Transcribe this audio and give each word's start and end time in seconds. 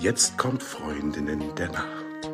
Jetzt 0.00 0.38
kommt 0.38 0.62
Freundinnen 0.62 1.42
der 1.56 1.72
Nacht. 1.72 2.30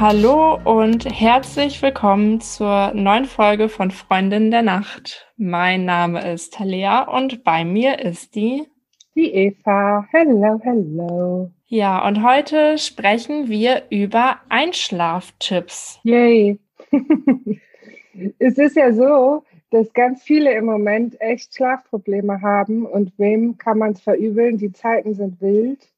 Hallo 0.00 0.58
und 0.64 1.04
herzlich 1.04 1.80
willkommen 1.80 2.40
zur 2.40 2.92
neuen 2.92 3.26
Folge 3.26 3.68
von 3.68 3.92
Freundin 3.92 4.50
der 4.50 4.62
Nacht. 4.62 5.32
Mein 5.36 5.84
Name 5.84 6.32
ist 6.32 6.54
Talia 6.54 7.02
und 7.02 7.44
bei 7.44 7.64
mir 7.64 8.00
ist 8.00 8.34
die 8.34 8.66
die 9.14 9.32
Eva. 9.32 10.04
Hello, 10.10 10.58
hello. 10.64 11.52
Ja, 11.74 12.06
und 12.06 12.22
heute 12.22 12.78
sprechen 12.78 13.48
wir 13.48 13.82
über 13.90 14.36
Einschlaftipps. 14.48 15.98
Yay. 16.04 16.60
es 18.38 18.58
ist 18.58 18.76
ja 18.76 18.92
so, 18.92 19.42
dass 19.70 19.92
ganz 19.92 20.22
viele 20.22 20.54
im 20.54 20.66
Moment 20.66 21.20
echt 21.20 21.52
Schlafprobleme 21.52 22.42
haben 22.42 22.86
und 22.86 23.18
wem 23.18 23.58
kann 23.58 23.78
man 23.78 23.90
es 23.90 24.00
verübeln? 24.02 24.56
Die 24.56 24.70
Zeiten 24.70 25.14
sind 25.14 25.40
wild. 25.40 25.92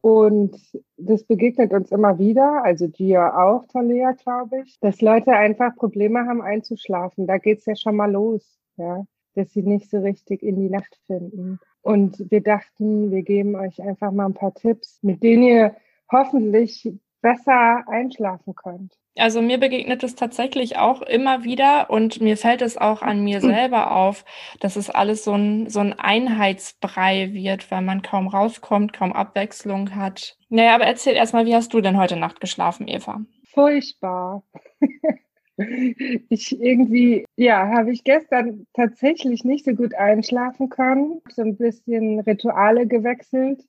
Und 0.00 0.58
das 0.96 1.22
begegnet 1.22 1.72
uns 1.72 1.92
immer 1.92 2.18
wieder, 2.18 2.64
also 2.64 2.88
dir 2.88 3.38
auch, 3.38 3.66
Talia, 3.68 4.10
glaube 4.10 4.62
ich, 4.64 4.80
dass 4.80 5.00
Leute 5.00 5.34
einfach 5.34 5.76
Probleme 5.76 6.26
haben 6.26 6.42
einzuschlafen. 6.42 7.28
Da 7.28 7.38
geht 7.38 7.60
es 7.60 7.66
ja 7.66 7.76
schon 7.76 7.94
mal 7.94 8.10
los, 8.10 8.58
ja, 8.76 9.04
dass 9.36 9.52
sie 9.52 9.62
nicht 9.62 9.88
so 9.88 10.00
richtig 10.00 10.42
in 10.42 10.56
die 10.56 10.68
Nacht 10.68 10.98
finden. 11.06 11.60
Und 11.84 12.30
wir 12.30 12.40
dachten, 12.40 13.10
wir 13.10 13.22
geben 13.22 13.56
euch 13.56 13.82
einfach 13.82 14.10
mal 14.10 14.24
ein 14.24 14.34
paar 14.34 14.54
Tipps, 14.54 14.98
mit 15.02 15.22
denen 15.22 15.42
ihr 15.42 15.76
hoffentlich 16.10 16.90
besser 17.20 17.86
einschlafen 17.86 18.54
könnt. 18.54 18.94
Also 19.16 19.42
mir 19.42 19.58
begegnet 19.58 20.02
es 20.02 20.14
tatsächlich 20.14 20.78
auch 20.78 21.02
immer 21.02 21.44
wieder 21.44 21.90
und 21.90 22.22
mir 22.22 22.38
fällt 22.38 22.62
es 22.62 22.78
auch 22.78 23.02
an 23.02 23.22
mir 23.22 23.40
selber 23.42 23.94
auf, 23.94 24.24
dass 24.60 24.76
es 24.76 24.88
alles 24.88 25.24
so 25.24 25.34
ein, 25.34 25.68
so 25.68 25.80
ein 25.80 25.92
Einheitsbrei 25.92 27.34
wird, 27.34 27.70
weil 27.70 27.82
man 27.82 28.00
kaum 28.00 28.28
rauskommt, 28.28 28.94
kaum 28.94 29.12
Abwechslung 29.12 29.94
hat. 29.94 30.38
Naja, 30.48 30.74
aber 30.74 30.86
erzähl 30.86 31.14
erstmal, 31.14 31.44
wie 31.44 31.54
hast 31.54 31.74
du 31.74 31.82
denn 31.82 31.98
heute 31.98 32.16
Nacht 32.16 32.40
geschlafen, 32.40 32.88
Eva? 32.88 33.20
Furchtbar. 33.52 34.42
ich 35.56 36.60
irgendwie, 36.60 37.24
ja, 37.36 37.68
habe 37.68 37.92
ich 37.92 38.04
gestern 38.04 38.66
tatsächlich 38.74 39.44
nicht 39.44 39.64
so 39.64 39.72
gut 39.72 39.94
einschlafen 39.94 40.68
können. 40.68 41.20
So 41.30 41.42
ein 41.42 41.56
bisschen 41.56 42.20
Rituale 42.20 42.86
gewechselt. 42.86 43.64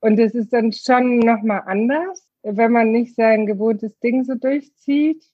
Und 0.00 0.18
es 0.18 0.34
ist 0.34 0.52
dann 0.52 0.72
schon 0.72 1.18
nochmal 1.18 1.62
anders 1.66 2.26
wenn 2.42 2.72
man 2.72 2.90
nicht 2.90 3.14
sein 3.14 3.46
gewohntes 3.46 3.98
Ding 4.00 4.24
so 4.24 4.34
durchzieht. 4.34 5.24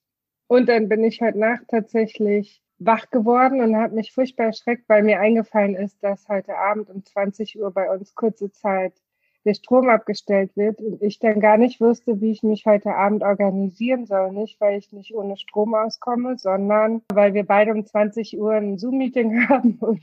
Und 0.48 0.68
dann 0.68 0.88
bin 0.88 1.04
ich 1.04 1.20
heute 1.20 1.38
Nacht 1.38 1.68
tatsächlich 1.68 2.62
wach 2.78 3.10
geworden 3.10 3.60
und 3.60 3.76
habe 3.76 3.94
mich 3.94 4.12
furchtbar 4.12 4.46
erschreckt, 4.46 4.88
weil 4.88 5.02
mir 5.02 5.18
eingefallen 5.18 5.74
ist, 5.74 6.02
dass 6.02 6.28
heute 6.28 6.56
Abend 6.56 6.90
um 6.90 7.04
20 7.04 7.58
Uhr 7.58 7.72
bei 7.72 7.90
uns 7.90 8.14
kurze 8.14 8.50
Zeit 8.50 8.92
der 9.46 9.54
Strom 9.54 9.88
abgestellt 9.88 10.56
wird 10.56 10.80
und 10.80 11.00
ich 11.00 11.20
dann 11.20 11.40
gar 11.40 11.56
nicht 11.56 11.80
wusste, 11.80 12.20
wie 12.20 12.32
ich 12.32 12.42
mich 12.42 12.66
heute 12.66 12.94
Abend 12.94 13.22
organisieren 13.22 14.04
soll. 14.04 14.32
Nicht, 14.32 14.60
weil 14.60 14.78
ich 14.78 14.92
nicht 14.92 15.14
ohne 15.14 15.36
Strom 15.36 15.74
auskomme, 15.74 16.36
sondern 16.36 17.02
weil 17.12 17.32
wir 17.32 17.44
beide 17.44 17.72
um 17.72 17.86
20 17.86 18.38
Uhr 18.38 18.54
ein 18.54 18.76
Zoom-Meeting 18.76 19.48
haben 19.48 19.78
und 19.80 20.02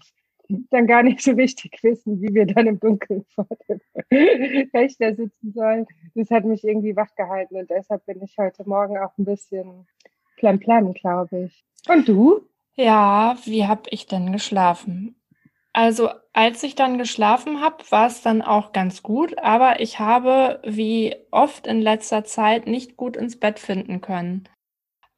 dann 0.69 0.87
gar 0.87 1.03
nicht 1.03 1.21
so 1.21 1.31
richtig 1.31 1.77
wissen, 1.83 2.21
wie 2.21 2.33
wir 2.33 2.45
dann 2.45 2.67
im 2.67 2.79
Dunkeln 2.79 3.25
vor 3.35 3.47
dem 3.67 3.81
Rechner 4.73 5.15
sitzen 5.15 5.53
sollen. 5.53 5.87
Das 6.15 6.29
hat 6.31 6.45
mich 6.45 6.63
irgendwie 6.63 6.95
wachgehalten 6.95 7.57
und 7.57 7.69
deshalb 7.69 8.05
bin 8.05 8.21
ich 8.21 8.37
heute 8.37 8.67
Morgen 8.67 8.97
auch 8.97 9.17
ein 9.17 9.25
bisschen 9.25 9.87
plan 10.37 10.59
plan, 10.59 10.93
glaube 10.93 11.45
ich. 11.45 11.65
Und 11.89 12.07
du? 12.07 12.41
Ja, 12.75 13.37
wie 13.45 13.65
habe 13.65 13.83
ich 13.89 14.07
denn 14.07 14.31
geschlafen? 14.31 15.15
Also 15.73 16.09
als 16.33 16.61
ich 16.63 16.75
dann 16.75 16.99
geschlafen 16.99 17.61
habe, 17.61 17.83
war 17.89 18.07
es 18.07 18.21
dann 18.21 18.41
auch 18.43 18.71
ganz 18.73 19.01
gut, 19.01 19.37
aber 19.39 19.79
ich 19.79 19.99
habe 19.99 20.61
wie 20.63 21.15
oft 21.31 21.65
in 21.65 21.81
letzter 21.81 22.23
Zeit 22.23 22.67
nicht 22.67 22.95
gut 22.95 23.17
ins 23.17 23.39
Bett 23.39 23.59
finden 23.59 23.99
können. 23.99 24.47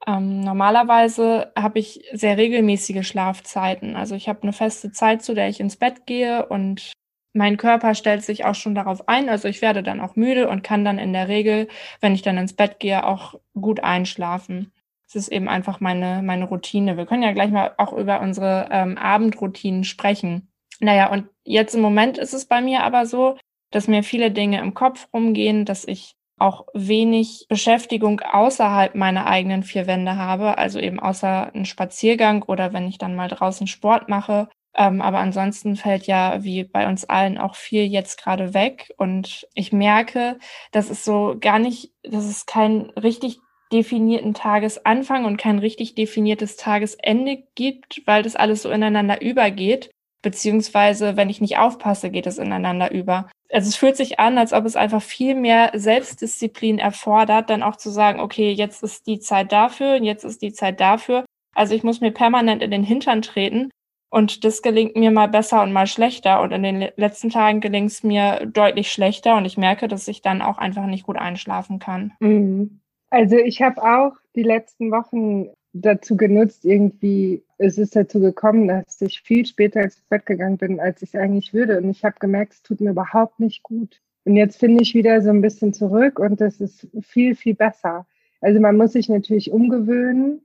Ähm, 0.07 0.41
normalerweise 0.41 1.51
habe 1.57 1.79
ich 1.79 2.07
sehr 2.13 2.37
regelmäßige 2.37 3.05
Schlafzeiten. 3.05 3.95
Also 3.95 4.15
ich 4.15 4.29
habe 4.29 4.43
eine 4.43 4.53
feste 4.53 4.91
Zeit, 4.91 5.23
zu 5.23 5.33
der 5.33 5.49
ich 5.49 5.59
ins 5.59 5.77
Bett 5.77 6.05
gehe 6.05 6.45
und 6.45 6.93
mein 7.33 7.57
Körper 7.57 7.95
stellt 7.95 8.23
sich 8.23 8.45
auch 8.45 8.55
schon 8.55 8.75
darauf 8.75 9.09
ein. 9.09 9.29
Also 9.29 9.47
ich 9.49 9.61
werde 9.61 9.83
dann 9.83 9.99
auch 9.99 10.15
müde 10.15 10.47
und 10.47 10.63
kann 10.63 10.85
dann 10.85 10.99
in 10.99 11.11
der 11.11 11.27
Regel, 11.27 11.67
wenn 11.99 12.13
ich 12.13 12.21
dann 12.21 12.37
ins 12.37 12.53
Bett 12.53 12.79
gehe, 12.79 13.05
auch 13.05 13.35
gut 13.59 13.83
einschlafen. 13.83 14.71
Es 15.07 15.15
ist 15.15 15.27
eben 15.29 15.47
einfach 15.47 15.79
meine, 15.79 16.21
meine 16.23 16.45
Routine. 16.45 16.97
Wir 16.97 17.05
können 17.05 17.23
ja 17.23 17.33
gleich 17.33 17.51
mal 17.51 17.73
auch 17.77 17.93
über 17.93 18.21
unsere 18.21 18.67
ähm, 18.71 18.97
Abendroutinen 18.97 19.83
sprechen. 19.83 20.51
Naja, 20.79 21.11
und 21.11 21.27
jetzt 21.43 21.75
im 21.75 21.81
Moment 21.81 22.17
ist 22.17 22.33
es 22.33 22.45
bei 22.45 22.61
mir 22.61 22.83
aber 22.83 23.05
so, 23.05 23.37
dass 23.71 23.87
mir 23.87 24.03
viele 24.03 24.31
Dinge 24.31 24.59
im 24.59 24.73
Kopf 24.73 25.07
rumgehen, 25.13 25.65
dass 25.65 25.85
ich 25.85 26.15
auch 26.37 26.65
wenig 26.73 27.45
Beschäftigung 27.47 28.19
außerhalb 28.19 28.95
meiner 28.95 29.25
eigenen 29.27 29.63
vier 29.63 29.87
Wände 29.87 30.17
habe, 30.17 30.57
also 30.57 30.79
eben 30.79 30.99
außer 30.99 31.53
ein 31.53 31.65
Spaziergang 31.65 32.43
oder 32.43 32.73
wenn 32.73 32.87
ich 32.87 32.97
dann 32.97 33.15
mal 33.15 33.29
draußen 33.29 33.67
Sport 33.67 34.09
mache. 34.09 34.49
Ähm, 34.77 35.01
aber 35.01 35.19
ansonsten 35.19 35.77
fällt 35.77 36.05
ja 36.07 36.43
wie 36.43 36.65
bei 36.65 36.87
uns 36.87 37.05
allen 37.05 37.37
auch 37.37 37.55
viel 37.55 37.85
jetzt 37.85 38.21
gerade 38.21 38.53
weg. 38.53 38.93
Und 38.97 39.47
ich 39.53 39.71
merke, 39.71 40.37
dass 40.71 40.89
es 40.89 41.05
so 41.05 41.37
gar 41.39 41.59
nicht, 41.59 41.93
dass 42.03 42.25
es 42.25 42.45
keinen 42.45 42.89
richtig 42.91 43.39
definierten 43.75 44.33
Tagesanfang 44.33 45.25
und 45.25 45.37
kein 45.37 45.59
richtig 45.59 45.95
definiertes 45.95 46.57
Tagesende 46.57 47.43
gibt, 47.55 48.01
weil 48.05 48.23
das 48.23 48.35
alles 48.35 48.61
so 48.61 48.69
ineinander 48.69 49.21
übergeht. 49.21 49.91
Beziehungsweise, 50.21 51.17
wenn 51.17 51.29
ich 51.29 51.41
nicht 51.41 51.57
aufpasse, 51.57 52.09
geht 52.09 52.25
es 52.25 52.37
ineinander 52.37 52.91
über 52.91 53.29
also 53.53 53.69
es 53.69 53.75
fühlt 53.75 53.95
sich 53.95 54.19
an, 54.19 54.37
als 54.37 54.53
ob 54.53 54.65
es 54.65 54.75
einfach 54.75 55.01
viel 55.01 55.35
mehr 55.35 55.71
Selbstdisziplin 55.73 56.79
erfordert, 56.79 57.49
dann 57.49 57.63
auch 57.63 57.75
zu 57.75 57.89
sagen, 57.89 58.19
okay, 58.19 58.51
jetzt 58.51 58.83
ist 58.83 59.07
die 59.07 59.19
Zeit 59.19 59.51
dafür 59.51 59.95
und 59.95 60.03
jetzt 60.03 60.23
ist 60.23 60.41
die 60.41 60.53
Zeit 60.53 60.79
dafür. 60.79 61.25
Also 61.53 61.73
ich 61.73 61.83
muss 61.83 62.01
mir 62.01 62.11
permanent 62.11 62.61
in 62.61 62.71
den 62.71 62.83
Hintern 62.83 63.21
treten 63.21 63.69
und 64.09 64.43
das 64.43 64.61
gelingt 64.61 64.95
mir 64.95 65.11
mal 65.11 65.27
besser 65.27 65.61
und 65.63 65.73
mal 65.73 65.87
schlechter. 65.87 66.41
Und 66.41 66.51
in 66.51 66.63
den 66.63 66.89
letzten 66.95 67.29
Tagen 67.29 67.61
gelingt 67.61 67.91
es 67.91 68.03
mir 68.03 68.45
deutlich 68.45 68.91
schlechter 68.91 69.37
und 69.37 69.45
ich 69.45 69.57
merke, 69.57 69.87
dass 69.87 70.07
ich 70.07 70.21
dann 70.21 70.41
auch 70.41 70.57
einfach 70.57 70.85
nicht 70.85 71.05
gut 71.05 71.17
einschlafen 71.17 71.79
kann. 71.79 72.13
Mhm. 72.19 72.81
Also 73.15 73.37
ich 73.37 73.61
habe 73.61 73.81
auch 73.81 74.17
die 74.35 74.43
letzten 74.43 74.91
Wochen 74.91 75.47
dazu 75.71 76.17
genutzt, 76.17 76.65
irgendwie, 76.65 77.45
es 77.57 77.77
ist 77.77 77.95
dazu 77.95 78.19
gekommen, 78.19 78.67
dass 78.67 78.99
ich 78.99 79.21
viel 79.21 79.45
später 79.45 79.81
ins 79.81 80.01
Bett 80.09 80.25
gegangen 80.25 80.57
bin, 80.57 80.81
als 80.81 81.01
ich 81.01 81.17
eigentlich 81.17 81.53
würde. 81.53 81.77
Und 81.77 81.89
ich 81.89 82.03
habe 82.03 82.17
gemerkt, 82.19 82.51
es 82.51 82.61
tut 82.61 82.81
mir 82.81 82.89
überhaupt 82.89 83.39
nicht 83.39 83.63
gut. 83.63 84.01
Und 84.25 84.35
jetzt 84.35 84.59
finde 84.59 84.83
ich 84.83 84.95
wieder 84.95 85.21
so 85.21 85.29
ein 85.29 85.39
bisschen 85.39 85.71
zurück 85.71 86.19
und 86.19 86.41
das 86.41 86.59
ist 86.59 86.89
viel, 87.03 87.35
viel 87.35 87.55
besser. 87.55 88.05
Also 88.41 88.59
man 88.59 88.75
muss 88.75 88.91
sich 88.91 89.07
natürlich 89.07 89.49
umgewöhnen, 89.49 90.41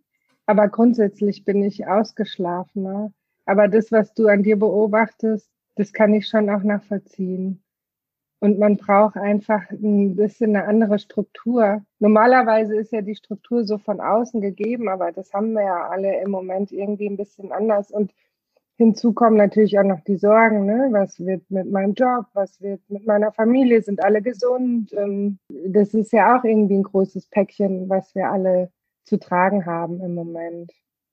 aber 0.47 0.69
grundsätzlich 0.69 1.45
bin 1.45 1.65
ich 1.65 1.89
ausgeschlafener. 1.89 3.13
Aber 3.47 3.67
das, 3.67 3.91
was 3.91 4.15
du 4.15 4.29
an 4.29 4.45
dir 4.45 4.57
beobachtest, 4.57 5.51
das 5.75 5.93
kann 5.93 6.15
ich 6.15 6.29
schon 6.29 6.49
auch 6.49 6.63
nachvollziehen. 6.63 7.65
Und 8.41 8.59
man 8.59 8.79
braucht 8.79 9.17
einfach 9.17 9.71
ein 9.71 10.17
bisschen 10.17 10.57
eine 10.57 10.67
andere 10.67 10.99
Struktur. 10.99 11.83
Normalerweise 11.99 12.75
ist 12.75 12.91
ja 12.91 13.03
die 13.03 13.15
Struktur 13.15 13.65
so 13.65 13.77
von 13.77 14.01
außen 14.01 14.41
gegeben, 14.41 14.89
aber 14.89 15.13
das 15.13 15.33
haben 15.35 15.53
wir 15.53 15.63
ja 15.63 15.89
alle 15.89 16.21
im 16.23 16.31
Moment 16.31 16.73
irgendwie 16.73 17.07
ein 17.07 17.19
bisschen 17.19 17.53
anders. 17.53 17.91
Und 17.91 18.15
hinzu 18.79 19.13
kommen 19.13 19.37
natürlich 19.37 19.79
auch 19.79 19.85
noch 19.85 20.01
die 20.01 20.17
Sorgen, 20.17 20.65
ne? 20.65 20.89
was 20.91 21.21
wird 21.21 21.51
mit 21.51 21.71
meinem 21.71 21.93
Job, 21.93 22.25
was 22.33 22.63
wird 22.63 22.81
mit 22.89 23.07
meiner 23.07 23.31
Familie, 23.31 23.83
sind 23.83 24.03
alle 24.03 24.23
gesund. 24.23 24.95
Ähm, 24.95 25.39
das 25.67 25.93
ist 25.93 26.13
ja 26.13 26.39
auch 26.39 26.45
irgendwie 26.45 26.79
ein 26.79 26.83
großes 26.85 27.27
Päckchen, 27.27 27.91
was 27.91 28.15
wir 28.15 28.31
alle 28.31 28.73
zu 29.05 29.19
tragen 29.19 29.67
haben 29.67 30.01
im 30.01 30.15
Moment. 30.15 30.73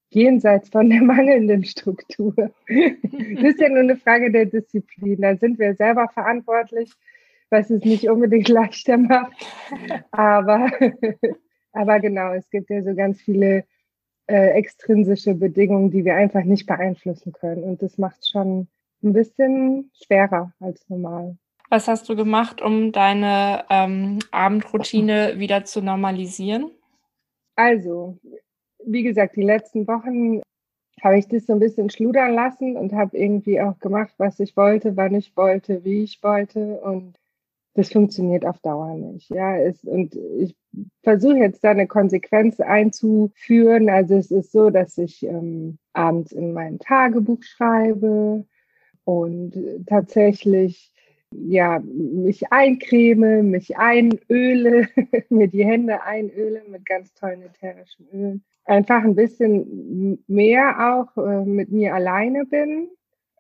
Jenseits 0.09 0.69
von 0.69 0.89
der 0.89 1.01
mangelnden 1.01 1.63
Struktur. 1.65 2.33
Das 2.36 3.44
ist 3.44 3.59
ja 3.59 3.69
nur 3.69 3.80
eine 3.80 3.98
Frage 3.98 4.31
der 4.31 4.45
Disziplin. 4.45 5.21
Da 5.21 5.36
sind 5.36 5.59
wir 5.59 5.75
selber 5.75 6.07
verantwortlich 6.13 6.92
was 7.50 7.69
es 7.69 7.83
nicht 7.83 8.09
unbedingt 8.09 8.48
leichter 8.50 8.98
macht. 8.98 9.33
Aber, 10.12 10.69
aber 11.71 12.00
genau, 12.00 12.33
es 12.33 12.50
gibt 12.50 12.69
ja 12.69 12.83
so 12.83 12.94
ganz 12.95 13.21
viele 13.21 13.65
äh, 14.27 14.50
extrinsische 14.51 15.33
Bedingungen, 15.33 15.92
die 15.92 16.06
wir 16.06 16.15
einfach 16.15 16.44
nicht 16.44 16.65
beeinflussen 16.65 17.31
können. 17.31 17.63
Und 17.63 17.81
das 17.81 17.98
macht 17.98 18.21
es 18.21 18.30
schon 18.30 18.68
ein 19.04 19.13
bisschen 19.13 19.92
schwerer 19.94 20.54
als 20.59 20.88
normal. 20.89 21.38
Was 21.69 21.88
hast 21.88 22.07
du 22.07 22.15
gemacht, 22.15 22.62
um 22.62 22.94
deine 22.94 23.65
ähm, 23.69 24.19
Abendroutine 24.31 25.33
wieder 25.38 25.65
zu 25.65 25.81
normalisieren? 25.81 26.71
Also, 27.56 28.18
wie 28.85 29.03
gesagt, 29.03 29.35
die 29.35 29.44
letzten 29.44 29.88
Wochen 29.88 30.41
habe 31.01 31.19
ich 31.19 31.27
das 31.27 31.45
so 31.45 31.53
ein 31.53 31.59
bisschen 31.59 31.89
schludern 31.89 32.33
lassen 32.33 32.75
und 32.75 32.94
habe 32.94 33.18
irgendwie 33.18 33.62
auch 33.62 33.77
gemacht, 33.79 34.13
was 34.18 34.39
ich 34.39 34.57
wollte, 34.57 34.97
wann 34.97 35.13
ich 35.13 35.35
wollte, 35.38 35.83
wie 35.83 36.03
ich 36.03 36.21
wollte. 36.24 36.79
Und 36.81 37.19
das 37.75 37.91
funktioniert 37.91 38.45
auf 38.45 38.59
Dauer 38.59 38.95
nicht. 38.95 39.29
Ja, 39.29 39.56
es, 39.57 39.83
und 39.83 40.15
ich 40.15 40.56
versuche 41.03 41.38
jetzt 41.38 41.63
da 41.63 41.71
eine 41.71 41.88
Konsequenz 41.88 42.59
einzuführen. 42.59 43.89
Also 43.89 44.15
es 44.15 44.31
ist 44.31 44.51
so, 44.51 44.71
dass 44.71 44.97
ich 44.97 45.23
ähm, 45.23 45.77
abends 45.94 46.31
in 46.31 46.53
mein 46.53 46.80
Tagebuch 46.80 47.44
schreibe 47.44 48.45
und 49.03 49.53
tatsächlich 49.85 50.91
ja, 51.31 51.79
mich 51.79 52.51
eincreme, 52.51 53.44
mich 53.44 53.77
einöle, 53.77 54.88
mir 55.29 55.47
die 55.47 55.65
Hände 55.65 56.01
einöle 56.03 56.63
mit 56.69 56.85
ganz 56.85 57.13
tollen 57.13 57.41
ätherischen 57.41 58.07
Ölen. 58.12 58.44
Einfach 58.65 59.03
ein 59.03 59.15
bisschen 59.15 60.24
mehr 60.27 60.75
auch 60.94 61.18
äh, 61.18 61.45
mit 61.45 61.71
mir 61.71 61.94
alleine 61.94 62.45
bin, 62.45 62.89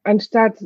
anstatt 0.03 0.63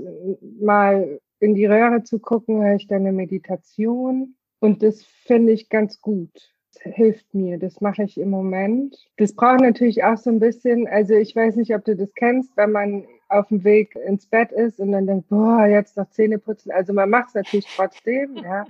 mal 0.59 1.19
in 1.39 1.56
die 1.56 1.65
Röhre 1.65 2.03
zu 2.03 2.19
gucken, 2.19 2.63
höre 2.63 2.75
ich 2.75 2.88
dann 2.88 3.01
eine 3.01 3.12
Meditation. 3.12 4.35
Und 4.59 4.83
das 4.83 5.03
finde 5.03 5.53
ich 5.53 5.69
ganz 5.69 6.00
gut. 6.00 6.29
Das 6.74 6.94
hilft 6.94 7.33
mir. 7.33 7.57
Das 7.57 7.81
mache 7.81 8.03
ich 8.03 8.19
im 8.19 8.29
Moment. 8.29 8.95
Das 9.17 9.33
braucht 9.33 9.62
natürlich 9.62 10.03
auch 10.03 10.17
so 10.17 10.29
ein 10.29 10.39
bisschen, 10.39 10.88
also 10.88 11.15
ich 11.15 11.35
weiß 11.35 11.56
nicht, 11.56 11.74
ob 11.74 11.83
du 11.83 11.95
das 11.95 12.13
kennst, 12.13 12.56
wenn 12.56 12.71
man 12.71 13.06
auf 13.31 13.48
dem 13.48 13.63
Weg 13.63 13.95
ins 13.95 14.25
Bett 14.25 14.51
ist 14.51 14.80
und 14.80 14.92
dann 14.92 15.07
denkt, 15.07 15.30
boah, 15.30 15.66
jetzt 15.66 15.98
noch 15.98 16.10
Zähne 16.10 16.38
putzen. 16.38 16.72
Also 16.72 16.94
man 16.94 17.10
macht 17.10 17.30
es 17.30 17.36
natürlich 17.36 17.68
trotzdem, 17.75 18.36
ja. 18.44 18.66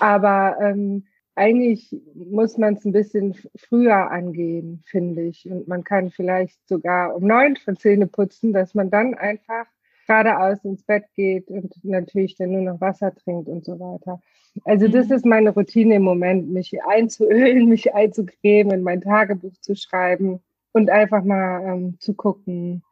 Aber 0.00 0.56
ähm, 0.60 1.04
eigentlich 1.34 1.96
muss 2.14 2.58
man 2.58 2.74
es 2.74 2.84
ein 2.84 2.92
bisschen 2.92 3.34
früher 3.56 4.10
angehen, 4.10 4.82
finde 4.86 5.22
ich. 5.22 5.48
Und 5.50 5.68
man 5.68 5.84
kann 5.84 6.10
vielleicht 6.10 6.68
sogar 6.68 7.14
um 7.16 7.26
neun 7.26 7.56
von 7.56 7.76
Zähne 7.76 8.06
putzen, 8.06 8.52
dass 8.52 8.74
man 8.74 8.90
dann 8.90 9.14
einfach 9.14 9.66
geradeaus 10.06 10.64
ins 10.64 10.82
Bett 10.82 11.04
geht 11.14 11.48
und 11.48 11.72
natürlich 11.84 12.36
dann 12.36 12.50
nur 12.50 12.62
noch 12.62 12.80
Wasser 12.80 13.14
trinkt 13.14 13.48
und 13.48 13.64
so 13.64 13.78
weiter. 13.78 14.20
Also 14.64 14.88
das 14.88 15.08
mhm. 15.08 15.14
ist 15.14 15.24
meine 15.24 15.50
Routine 15.50 15.96
im 15.96 16.02
Moment, 16.02 16.50
mich 16.50 16.82
einzuölen, 16.84 17.68
mich 17.68 17.94
einzucremen, 17.94 18.82
mein 18.82 19.00
Tagebuch 19.00 19.56
zu 19.60 19.74
schreiben 19.74 20.40
und 20.72 20.90
einfach 20.90 21.24
mal 21.24 21.62
ähm, 21.64 21.96
zu 21.98 22.14
gucken, 22.14 22.82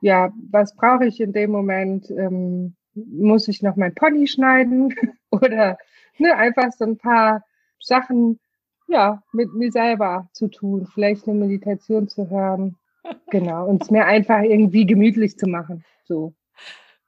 ja, 0.00 0.32
was 0.50 0.74
brauche 0.74 1.06
ich 1.06 1.20
in 1.20 1.32
dem 1.32 1.50
Moment? 1.50 2.10
Ähm, 2.10 2.74
muss 2.94 3.48
ich 3.48 3.62
noch 3.62 3.76
mein 3.76 3.94
Pony 3.94 4.26
schneiden 4.26 4.94
oder 5.30 5.78
ne, 6.18 6.34
einfach 6.34 6.72
so 6.72 6.84
ein 6.84 6.98
paar 6.98 7.44
Sachen 7.80 8.40
ja 8.88 9.22
mit 9.32 9.52
mir 9.54 9.70
selber 9.70 10.28
zu 10.32 10.48
tun, 10.48 10.88
vielleicht 10.92 11.28
eine 11.28 11.38
Meditation 11.38 12.08
zu 12.08 12.28
hören, 12.30 12.76
genau 13.30 13.66
und 13.66 13.82
es 13.82 13.90
mir 13.90 14.06
einfach 14.06 14.42
irgendwie 14.42 14.86
gemütlich 14.86 15.38
zu 15.38 15.46
machen, 15.46 15.84
so. 16.04 16.34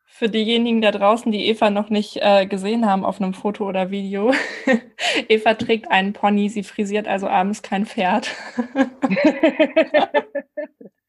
Für 0.05 0.29
diejenigen 0.29 0.83
da 0.83 0.91
draußen, 0.91 1.33
die 1.33 1.47
Eva 1.47 1.71
noch 1.71 1.89
nicht 1.89 2.19
äh, 2.21 2.45
gesehen 2.45 2.85
haben 2.85 3.07
auf 3.07 3.23
einem 3.23 3.33
Foto 3.33 3.67
oder 3.67 3.91
Video, 3.91 4.35
Eva 5.29 5.55
trägt 5.55 5.91
einen 5.91 6.13
Pony, 6.13 6.51
sie 6.51 6.63
frisiert 6.63 7.09
also 7.09 7.27
abends 7.27 7.63
kein 7.63 7.87
Pferd. 7.87 8.31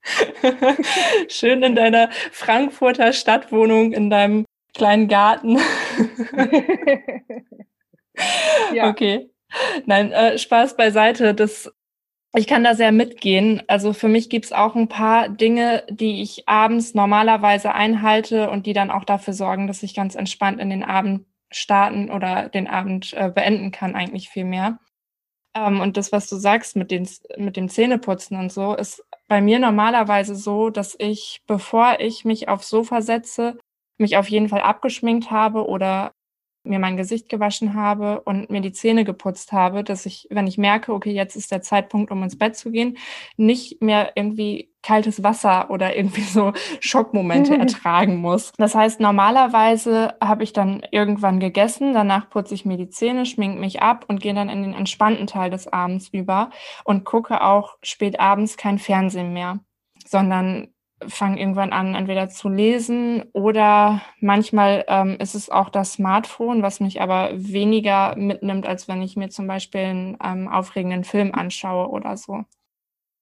Schön 1.27 1.63
in 1.63 1.75
deiner 1.75 2.09
Frankfurter 2.31 3.13
Stadtwohnung, 3.13 3.93
in 3.93 4.09
deinem 4.09 4.45
kleinen 4.73 5.07
Garten. 5.07 5.57
ja. 8.73 8.89
Okay. 8.89 9.29
Nein, 9.85 10.11
äh, 10.11 10.37
Spaß 10.37 10.77
beiseite. 10.77 11.33
Das, 11.33 11.71
ich 12.33 12.47
kann 12.47 12.63
da 12.63 12.75
sehr 12.75 12.91
mitgehen. 12.91 13.61
Also 13.67 13.93
für 13.93 14.07
mich 14.07 14.29
gibt's 14.29 14.51
auch 14.51 14.75
ein 14.75 14.87
paar 14.87 15.29
Dinge, 15.29 15.83
die 15.89 16.21
ich 16.21 16.47
abends 16.47 16.93
normalerweise 16.93 17.73
einhalte 17.73 18.49
und 18.49 18.65
die 18.65 18.73
dann 18.73 18.91
auch 18.91 19.03
dafür 19.03 19.33
sorgen, 19.33 19.67
dass 19.67 19.83
ich 19.83 19.93
ganz 19.93 20.15
entspannt 20.15 20.59
in 20.59 20.69
den 20.69 20.83
Abend 20.83 21.25
starten 21.51 22.09
oder 22.09 22.47
den 22.47 22.67
Abend 22.67 23.13
äh, 23.13 23.29
beenden 23.29 23.71
kann, 23.71 23.95
eigentlich 23.95 24.29
viel 24.29 24.45
mehr. 24.45 24.79
Ähm, 25.53 25.81
und 25.81 25.97
das, 25.97 26.13
was 26.13 26.27
du 26.27 26.37
sagst 26.37 26.77
mit, 26.77 26.91
den, 26.91 27.07
mit 27.37 27.57
dem 27.57 27.67
Zähneputzen 27.67 28.37
und 28.37 28.51
so, 28.53 28.73
ist 28.73 29.03
bei 29.31 29.39
mir 29.39 29.59
normalerweise 29.59 30.35
so, 30.35 30.69
dass 30.69 30.93
ich, 30.99 31.41
bevor 31.47 32.01
ich 32.01 32.25
mich 32.25 32.49
aufs 32.49 32.67
Sofa 32.67 33.01
setze, 33.01 33.57
mich 33.97 34.17
auf 34.17 34.27
jeden 34.27 34.49
Fall 34.49 34.59
abgeschminkt 34.59 35.31
habe 35.31 35.67
oder 35.67 36.11
mir 36.67 36.79
mein 36.79 36.97
Gesicht 36.97 37.29
gewaschen 37.29 37.73
habe 37.73 38.19
und 38.23 38.49
mir 38.49 38.59
die 38.59 38.73
Zähne 38.73 39.05
geputzt 39.05 39.53
habe, 39.53 39.85
dass 39.85 40.05
ich, 40.05 40.27
wenn 40.31 40.47
ich 40.47 40.57
merke, 40.57 40.91
okay, 40.91 41.13
jetzt 41.13 41.37
ist 41.37 41.49
der 41.49 41.61
Zeitpunkt, 41.61 42.11
um 42.11 42.21
ins 42.23 42.37
Bett 42.37 42.57
zu 42.57 42.71
gehen, 42.71 42.97
nicht 43.37 43.81
mehr 43.81 44.11
irgendwie 44.15 44.70
kaltes 44.83 45.23
Wasser 45.23 45.69
oder 45.69 45.95
irgendwie 45.95 46.21
so 46.21 46.53
Schockmomente 46.79 47.57
ertragen 47.57 48.17
muss. 48.17 48.51
Das 48.57 48.75
heißt, 48.75 48.99
normalerweise 48.99 50.15
habe 50.21 50.43
ich 50.43 50.53
dann 50.53 50.81
irgendwann 50.91 51.39
gegessen, 51.39 51.93
danach 51.93 52.29
putze 52.29 52.53
ich 52.53 52.65
mir 52.65 52.77
die 52.77 52.89
Zähne, 52.89 53.25
schmink 53.25 53.59
mich 53.59 53.81
ab 53.81 54.05
und 54.07 54.21
gehe 54.21 54.33
dann 54.33 54.49
in 54.49 54.63
den 54.63 54.73
entspannten 54.73 55.27
Teil 55.27 55.49
des 55.49 55.71
Abends 55.71 56.09
über 56.11 56.49
und 56.83 57.05
gucke 57.05 57.43
auch 57.43 57.77
spät 57.83 58.19
abends 58.19 58.57
kein 58.57 58.79
Fernsehen 58.79 59.33
mehr, 59.33 59.59
sondern 60.05 60.69
fange 61.07 61.39
irgendwann 61.39 61.73
an, 61.73 61.95
entweder 61.95 62.29
zu 62.29 62.49
lesen 62.49 63.23
oder 63.33 64.01
manchmal 64.19 64.85
ähm, 64.87 65.17
ist 65.19 65.35
es 65.35 65.49
auch 65.49 65.69
das 65.69 65.93
Smartphone, 65.93 66.61
was 66.61 66.79
mich 66.79 67.01
aber 67.01 67.31
weniger 67.33 68.15
mitnimmt, 68.15 68.67
als 68.67 68.87
wenn 68.87 69.01
ich 69.01 69.15
mir 69.15 69.29
zum 69.29 69.47
Beispiel 69.47 69.81
einen 69.81 70.17
ähm, 70.23 70.47
aufregenden 70.47 71.03
Film 71.03 71.33
anschaue 71.33 71.89
oder 71.89 72.17
so. 72.17 72.45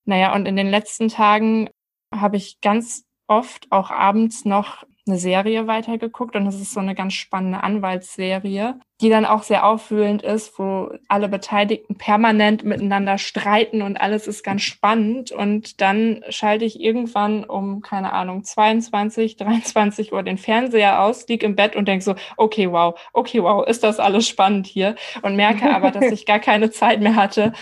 Naja, 0.09 0.33
und 0.33 0.47
in 0.47 0.55
den 0.55 0.71
letzten 0.71 1.07
Tagen 1.07 1.69
habe 2.11 2.35
ich 2.35 2.61
ganz 2.61 3.05
oft 3.27 3.67
auch 3.69 3.91
abends 3.91 4.43
noch 4.43 4.83
eine 5.05 5.19
Serie 5.19 5.67
weitergeguckt 5.67 6.35
und 6.35 6.45
das 6.45 6.55
ist 6.55 6.73
so 6.73 6.79
eine 6.79 6.95
ganz 6.95 7.13
spannende 7.13 7.61
Anwaltsserie, 7.61 8.79
die 9.01 9.09
dann 9.09 9.25
auch 9.25 9.43
sehr 9.43 9.67
aufwühlend 9.67 10.23
ist, 10.23 10.57
wo 10.57 10.89
alle 11.09 11.29
Beteiligten 11.29 11.95
permanent 11.95 12.63
miteinander 12.63 13.19
streiten 13.19 13.83
und 13.83 13.97
alles 13.97 14.25
ist 14.25 14.43
ganz 14.43 14.63
spannend. 14.63 15.31
Und 15.31 15.79
dann 15.79 16.23
schalte 16.29 16.65
ich 16.65 16.79
irgendwann 16.79 17.43
um, 17.43 17.81
keine 17.81 18.11
Ahnung, 18.11 18.43
22, 18.43 19.37
23 19.37 20.11
Uhr 20.11 20.23
den 20.23 20.39
Fernseher 20.39 21.03
aus, 21.03 21.27
lieg 21.27 21.43
im 21.43 21.55
Bett 21.55 21.75
und 21.75 21.87
denk 21.87 22.01
so, 22.01 22.15
okay, 22.35 22.71
wow, 22.71 22.99
okay, 23.13 23.43
wow, 23.43 23.63
ist 23.67 23.83
das 23.83 23.99
alles 23.99 24.27
spannend 24.27 24.65
hier? 24.65 24.95
Und 25.21 25.35
merke 25.35 25.71
aber, 25.71 25.91
dass 25.91 26.05
ich 26.05 26.25
gar 26.25 26.39
keine 26.39 26.71
Zeit 26.71 26.99
mehr 26.99 27.15
hatte, 27.15 27.53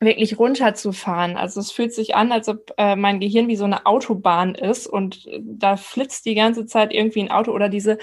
wirklich 0.00 0.38
runterzufahren. 0.38 1.36
Also 1.36 1.60
es 1.60 1.72
fühlt 1.72 1.92
sich 1.92 2.14
an, 2.14 2.32
als 2.32 2.48
ob 2.48 2.72
äh, 2.78 2.96
mein 2.96 3.20
Gehirn 3.20 3.48
wie 3.48 3.56
so 3.56 3.64
eine 3.64 3.86
Autobahn 3.86 4.54
ist 4.54 4.86
und 4.86 5.26
äh, 5.26 5.40
da 5.42 5.76
flitzt 5.76 6.24
die 6.26 6.34
ganze 6.34 6.66
Zeit 6.66 6.92
irgendwie 6.92 7.20
ein 7.20 7.30
Auto 7.30 7.52
oder 7.52 7.68
diese 7.68 7.98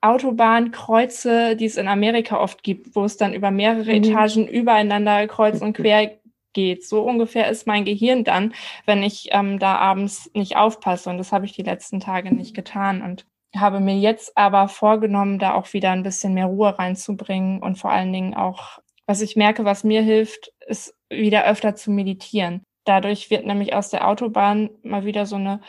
Autobahnkreuze, 0.00 1.56
die 1.56 1.66
es 1.66 1.76
in 1.76 1.88
Amerika 1.88 2.38
oft 2.40 2.62
gibt, 2.62 2.94
wo 2.94 3.04
es 3.04 3.16
dann 3.16 3.34
über 3.34 3.50
mehrere 3.50 3.90
mhm. 3.90 4.04
Etagen 4.04 4.48
übereinander 4.48 5.26
kreuz 5.26 5.60
und 5.60 5.74
quer 5.74 6.18
geht. 6.52 6.86
So 6.86 7.02
ungefähr 7.02 7.50
ist 7.50 7.66
mein 7.66 7.84
Gehirn 7.84 8.24
dann, 8.24 8.54
wenn 8.86 9.02
ich 9.02 9.28
ähm, 9.32 9.58
da 9.58 9.76
abends 9.76 10.30
nicht 10.34 10.56
aufpasse. 10.56 11.10
Und 11.10 11.18
das 11.18 11.32
habe 11.32 11.44
ich 11.44 11.52
die 11.52 11.62
letzten 11.62 12.00
Tage 12.00 12.34
nicht 12.34 12.54
getan. 12.54 13.02
Und 13.02 13.26
habe 13.56 13.80
mir 13.80 13.98
jetzt 13.98 14.36
aber 14.36 14.68
vorgenommen, 14.68 15.38
da 15.38 15.54
auch 15.54 15.72
wieder 15.72 15.90
ein 15.90 16.02
bisschen 16.02 16.34
mehr 16.34 16.46
Ruhe 16.46 16.78
reinzubringen 16.78 17.60
und 17.60 17.78
vor 17.78 17.90
allen 17.90 18.12
Dingen 18.12 18.34
auch, 18.34 18.78
was 19.06 19.22
ich 19.22 19.36
merke, 19.36 19.64
was 19.64 19.82
mir 19.82 20.02
hilft, 20.02 20.52
ist 20.66 20.94
wieder 21.10 21.46
öfter 21.46 21.74
zu 21.74 21.90
meditieren. 21.90 22.62
Dadurch 22.84 23.30
wird 23.30 23.46
nämlich 23.46 23.74
aus 23.74 23.90
der 23.90 24.08
Autobahn 24.08 24.70
mal 24.82 25.04
wieder 25.04 25.26
so 25.26 25.36
eine 25.36 25.60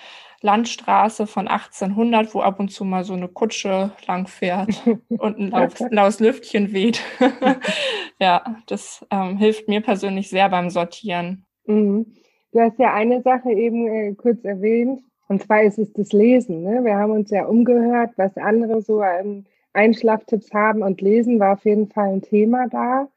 Landstraße 0.41 1.27
von 1.27 1.48
1800, 1.48 2.33
wo 2.33 2.41
ab 2.41 2.60
und 2.60 2.69
zu 2.69 2.83
mal 2.83 3.03
so 3.03 3.13
eine 3.13 3.27
Kutsche 3.27 3.91
langfährt 4.07 4.81
und 5.10 5.38
ein 5.38 5.50
laues, 5.50 5.79
laues 5.89 6.19
Lüftchen 6.19 6.74
weht. 6.74 7.01
ja, 8.19 8.55
das 8.67 9.05
ähm, 9.12 9.38
hilft 9.38 9.67
mir 9.67 9.81
persönlich 9.81 10.29
sehr 10.29 10.50
beim 10.50 10.69
Sortieren. 10.69 11.45
Mhm. 11.65 12.13
Du 12.53 12.60
hast 12.60 12.79
ja 12.79 12.93
eine 12.93 13.21
Sache 13.21 13.51
eben 13.51 13.88
äh, 13.88 14.13
kurz 14.13 14.43
erwähnt, 14.43 15.01
und 15.29 15.41
zwar 15.41 15.63
ist 15.63 15.79
es 15.79 15.93
das 15.93 16.12
Lesen. 16.12 16.63
Ne? 16.63 16.83
Wir 16.83 16.95
haben 16.95 17.12
uns 17.12 17.29
ja 17.29 17.45
umgehört, 17.45 18.12
was 18.17 18.36
andere 18.36 18.81
so 18.81 19.01
ähm, 19.01 19.45
Einschlaftipps 19.71 20.53
haben 20.53 20.81
und 20.81 21.00
Lesen 21.00 21.39
war 21.39 21.53
auf 21.53 21.63
jeden 21.63 21.88
Fall 21.88 22.10
ein 22.10 22.21
Thema 22.21 22.67
da 22.67 23.07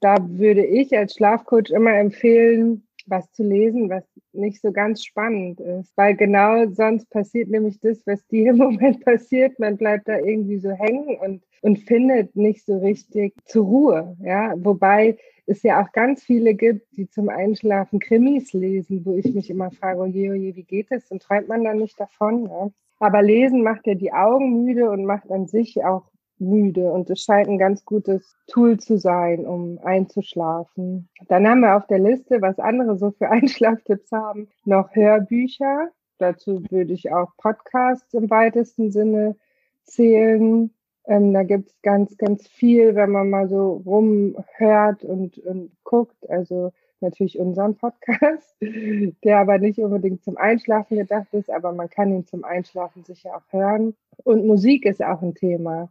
da 0.00 0.16
würde 0.20 0.64
ich 0.64 0.96
als 0.96 1.14
Schlafcoach 1.14 1.70
immer 1.70 1.94
empfehlen, 1.94 2.86
was 3.06 3.30
zu 3.32 3.44
lesen, 3.44 3.88
was 3.88 4.04
nicht 4.32 4.60
so 4.60 4.72
ganz 4.72 5.04
spannend 5.04 5.60
ist, 5.60 5.96
weil 5.96 6.16
genau 6.16 6.66
sonst 6.70 7.08
passiert 7.10 7.48
nämlich 7.48 7.80
das, 7.80 8.04
was 8.06 8.26
dir 8.26 8.50
im 8.50 8.56
Moment 8.58 9.04
passiert. 9.04 9.58
Man 9.58 9.76
bleibt 9.76 10.08
da 10.08 10.18
irgendwie 10.18 10.58
so 10.58 10.70
hängen 10.70 11.16
und, 11.18 11.42
und 11.62 11.78
findet 11.78 12.34
nicht 12.36 12.64
so 12.66 12.78
richtig 12.78 13.34
zur 13.44 13.64
Ruhe. 13.64 14.16
Ja, 14.20 14.54
wobei 14.56 15.16
es 15.46 15.62
ja 15.62 15.82
auch 15.82 15.92
ganz 15.92 16.24
viele 16.24 16.54
gibt, 16.54 16.96
die 16.96 17.08
zum 17.08 17.28
Einschlafen 17.28 18.00
Krimis 18.00 18.52
lesen, 18.52 19.04
wo 19.04 19.14
ich 19.14 19.32
mich 19.32 19.48
immer 19.48 19.70
frage, 19.70 20.00
oje, 20.00 20.32
oje, 20.32 20.56
wie 20.56 20.64
geht 20.64 20.90
das? 20.90 21.10
Und 21.10 21.22
träumt 21.22 21.48
man 21.48 21.62
dann 21.62 21.78
nicht 21.78 21.98
davon? 22.00 22.46
Ja? 22.46 22.70
Aber 22.98 23.22
Lesen 23.22 23.62
macht 23.62 23.86
ja 23.86 23.94
die 23.94 24.12
Augen 24.12 24.64
müde 24.64 24.90
und 24.90 25.04
macht 25.04 25.30
an 25.30 25.46
sich 25.46 25.84
auch 25.84 26.10
müde 26.38 26.92
und 26.92 27.10
es 27.10 27.22
scheint 27.22 27.48
ein 27.48 27.58
ganz 27.58 27.84
gutes 27.84 28.36
Tool 28.46 28.78
zu 28.78 28.98
sein, 28.98 29.46
um 29.46 29.78
einzuschlafen. 29.82 31.08
Dann 31.28 31.46
haben 31.48 31.60
wir 31.60 31.76
auf 31.76 31.86
der 31.86 31.98
Liste, 31.98 32.42
was 32.42 32.58
andere 32.58 32.96
so 32.96 33.10
für 33.12 33.30
Einschlaftipps 33.30 34.12
haben, 34.12 34.48
noch 34.64 34.94
Hörbücher. 34.94 35.90
Dazu 36.18 36.62
würde 36.70 36.92
ich 36.92 37.12
auch 37.12 37.36
Podcasts 37.36 38.14
im 38.14 38.30
weitesten 38.30 38.90
Sinne 38.90 39.36
zählen. 39.84 40.72
Ähm, 41.06 41.32
da 41.32 41.42
gibt 41.42 41.68
es 41.68 41.82
ganz, 41.82 42.16
ganz 42.16 42.48
viel, 42.48 42.94
wenn 42.94 43.10
man 43.10 43.30
mal 43.30 43.48
so 43.48 43.82
rumhört 43.84 45.04
und, 45.04 45.38
und 45.38 45.70
guckt. 45.84 46.28
Also 46.28 46.72
natürlich 47.00 47.38
unseren 47.38 47.76
Podcast, 47.76 48.56
der 48.60 49.38
aber 49.38 49.58
nicht 49.58 49.78
unbedingt 49.78 50.24
zum 50.24 50.36
Einschlafen 50.36 50.96
gedacht 50.96 51.28
ist, 51.32 51.50
aber 51.50 51.72
man 51.72 51.90
kann 51.90 52.12
ihn 52.12 52.26
zum 52.26 52.44
Einschlafen 52.44 53.04
sicher 53.04 53.36
auch 53.36 53.52
hören. 53.52 53.94
Und 54.24 54.46
Musik 54.46 54.86
ist 54.86 55.02
auch 55.02 55.22
ein 55.22 55.34
Thema. 55.34 55.90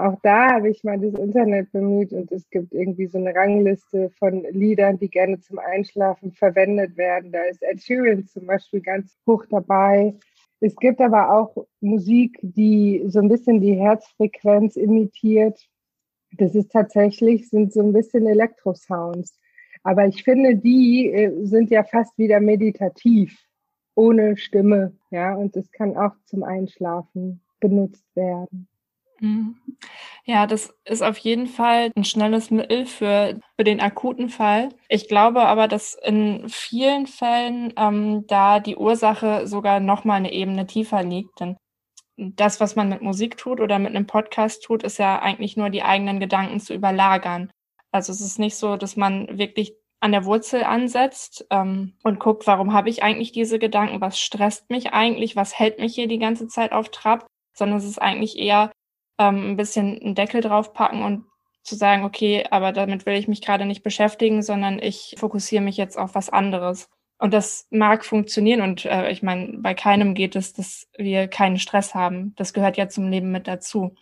Auch 0.00 0.18
da 0.22 0.54
habe 0.54 0.70
ich 0.70 0.82
mal 0.82 0.98
das 0.98 1.14
Internet 1.14 1.72
bemüht 1.72 2.12
und 2.12 2.32
es 2.32 2.48
gibt 2.48 2.72
irgendwie 2.72 3.06
so 3.06 3.18
eine 3.18 3.34
Rangliste 3.34 4.10
von 4.18 4.44
Liedern, 4.50 4.98
die 4.98 5.10
gerne 5.10 5.40
zum 5.40 5.58
Einschlafen 5.58 6.32
verwendet 6.32 6.96
werden. 6.96 7.32
Da 7.32 7.42
ist 7.42 7.62
Ed 7.62 7.82
Sheeran 7.82 8.26
zum 8.26 8.46
Beispiel 8.46 8.80
ganz 8.80 9.18
hoch 9.26 9.44
dabei. 9.50 10.14
Es 10.60 10.74
gibt 10.76 11.00
aber 11.00 11.30
auch 11.34 11.66
Musik, 11.80 12.38
die 12.42 13.02
so 13.08 13.18
ein 13.20 13.28
bisschen 13.28 13.60
die 13.60 13.74
Herzfrequenz 13.74 14.76
imitiert. 14.76 15.60
Das 16.32 16.54
ist 16.54 16.72
tatsächlich, 16.72 17.50
sind 17.50 17.72
so 17.72 17.80
ein 17.80 17.92
bisschen 17.92 18.26
Elektrosounds. 18.26 19.38
Aber 19.82 20.06
ich 20.06 20.22
finde, 20.24 20.56
die 20.56 21.10
äh, 21.10 21.44
sind 21.44 21.70
ja 21.70 21.84
fast 21.84 22.16
wieder 22.16 22.40
meditativ, 22.40 23.38
ohne 23.94 24.38
Stimme. 24.38 24.96
Ja, 25.10 25.34
und 25.34 25.56
das 25.56 25.70
kann 25.72 25.96
auch 25.96 26.14
zum 26.24 26.42
Einschlafen 26.42 27.42
benutzt 27.60 28.04
werden. 28.14 28.69
Mhm. 29.20 29.56
Ja, 30.24 30.46
das 30.46 30.74
ist 30.84 31.02
auf 31.02 31.18
jeden 31.18 31.46
Fall 31.46 31.90
ein 31.96 32.04
schnelles 32.04 32.50
Mittel 32.50 32.86
für, 32.86 33.40
für 33.56 33.64
den 33.64 33.80
akuten 33.80 34.28
Fall. 34.28 34.70
Ich 34.88 35.08
glaube 35.08 35.42
aber, 35.42 35.68
dass 35.68 35.94
in 35.94 36.48
vielen 36.48 37.06
Fällen 37.06 37.72
ähm, 37.76 38.26
da 38.26 38.60
die 38.60 38.76
Ursache 38.76 39.46
sogar 39.46 39.80
noch 39.80 40.04
mal 40.04 40.14
eine 40.14 40.32
Ebene 40.32 40.66
tiefer 40.66 41.02
liegt. 41.02 41.40
Denn 41.40 41.56
das, 42.16 42.60
was 42.60 42.76
man 42.76 42.88
mit 42.88 43.02
Musik 43.02 43.36
tut 43.36 43.60
oder 43.60 43.78
mit 43.78 43.94
einem 43.94 44.06
Podcast 44.06 44.62
tut, 44.62 44.82
ist 44.82 44.98
ja 44.98 45.20
eigentlich 45.20 45.56
nur 45.56 45.70
die 45.70 45.82
eigenen 45.82 46.20
Gedanken 46.20 46.60
zu 46.60 46.74
überlagern. 46.74 47.50
Also 47.92 48.12
es 48.12 48.20
ist 48.20 48.38
nicht 48.38 48.56
so, 48.56 48.76
dass 48.76 48.96
man 48.96 49.38
wirklich 49.38 49.74
an 50.00 50.12
der 50.12 50.24
Wurzel 50.24 50.64
ansetzt 50.64 51.46
ähm, 51.50 51.94
und 52.02 52.20
guckt, 52.20 52.46
warum 52.46 52.72
habe 52.72 52.88
ich 52.88 53.02
eigentlich 53.02 53.32
diese 53.32 53.58
Gedanken, 53.58 54.00
was 54.00 54.18
stresst 54.18 54.70
mich 54.70 54.92
eigentlich, 54.92 55.36
was 55.36 55.58
hält 55.58 55.78
mich 55.78 55.94
hier 55.94 56.08
die 56.08 56.18
ganze 56.18 56.48
Zeit 56.48 56.72
auf 56.72 56.90
Trab, 56.90 57.26
sondern 57.54 57.78
es 57.78 57.84
ist 57.84 58.00
eigentlich 58.00 58.38
eher 58.38 58.70
ähm, 59.20 59.52
ein 59.52 59.56
bisschen 59.56 60.00
einen 60.00 60.14
Deckel 60.14 60.40
draufpacken 60.40 61.02
und 61.02 61.26
zu 61.62 61.76
sagen, 61.76 62.04
okay, 62.04 62.46
aber 62.50 62.72
damit 62.72 63.04
will 63.04 63.14
ich 63.14 63.28
mich 63.28 63.42
gerade 63.42 63.66
nicht 63.66 63.82
beschäftigen, 63.82 64.42
sondern 64.42 64.78
ich 64.78 65.14
fokussiere 65.18 65.62
mich 65.62 65.76
jetzt 65.76 65.98
auf 65.98 66.14
was 66.14 66.30
anderes. 66.30 66.88
Und 67.18 67.34
das 67.34 67.66
mag 67.70 68.04
funktionieren 68.06 68.62
und 68.62 68.86
äh, 68.86 69.10
ich 69.10 69.22
meine, 69.22 69.58
bei 69.58 69.74
keinem 69.74 70.14
geht 70.14 70.36
es, 70.36 70.54
dass 70.54 70.88
wir 70.96 71.28
keinen 71.28 71.58
Stress 71.58 71.94
haben. 71.94 72.32
Das 72.36 72.54
gehört 72.54 72.78
ja 72.78 72.88
zum 72.88 73.08
Leben 73.10 73.30
mit 73.30 73.46
dazu. 73.46 73.94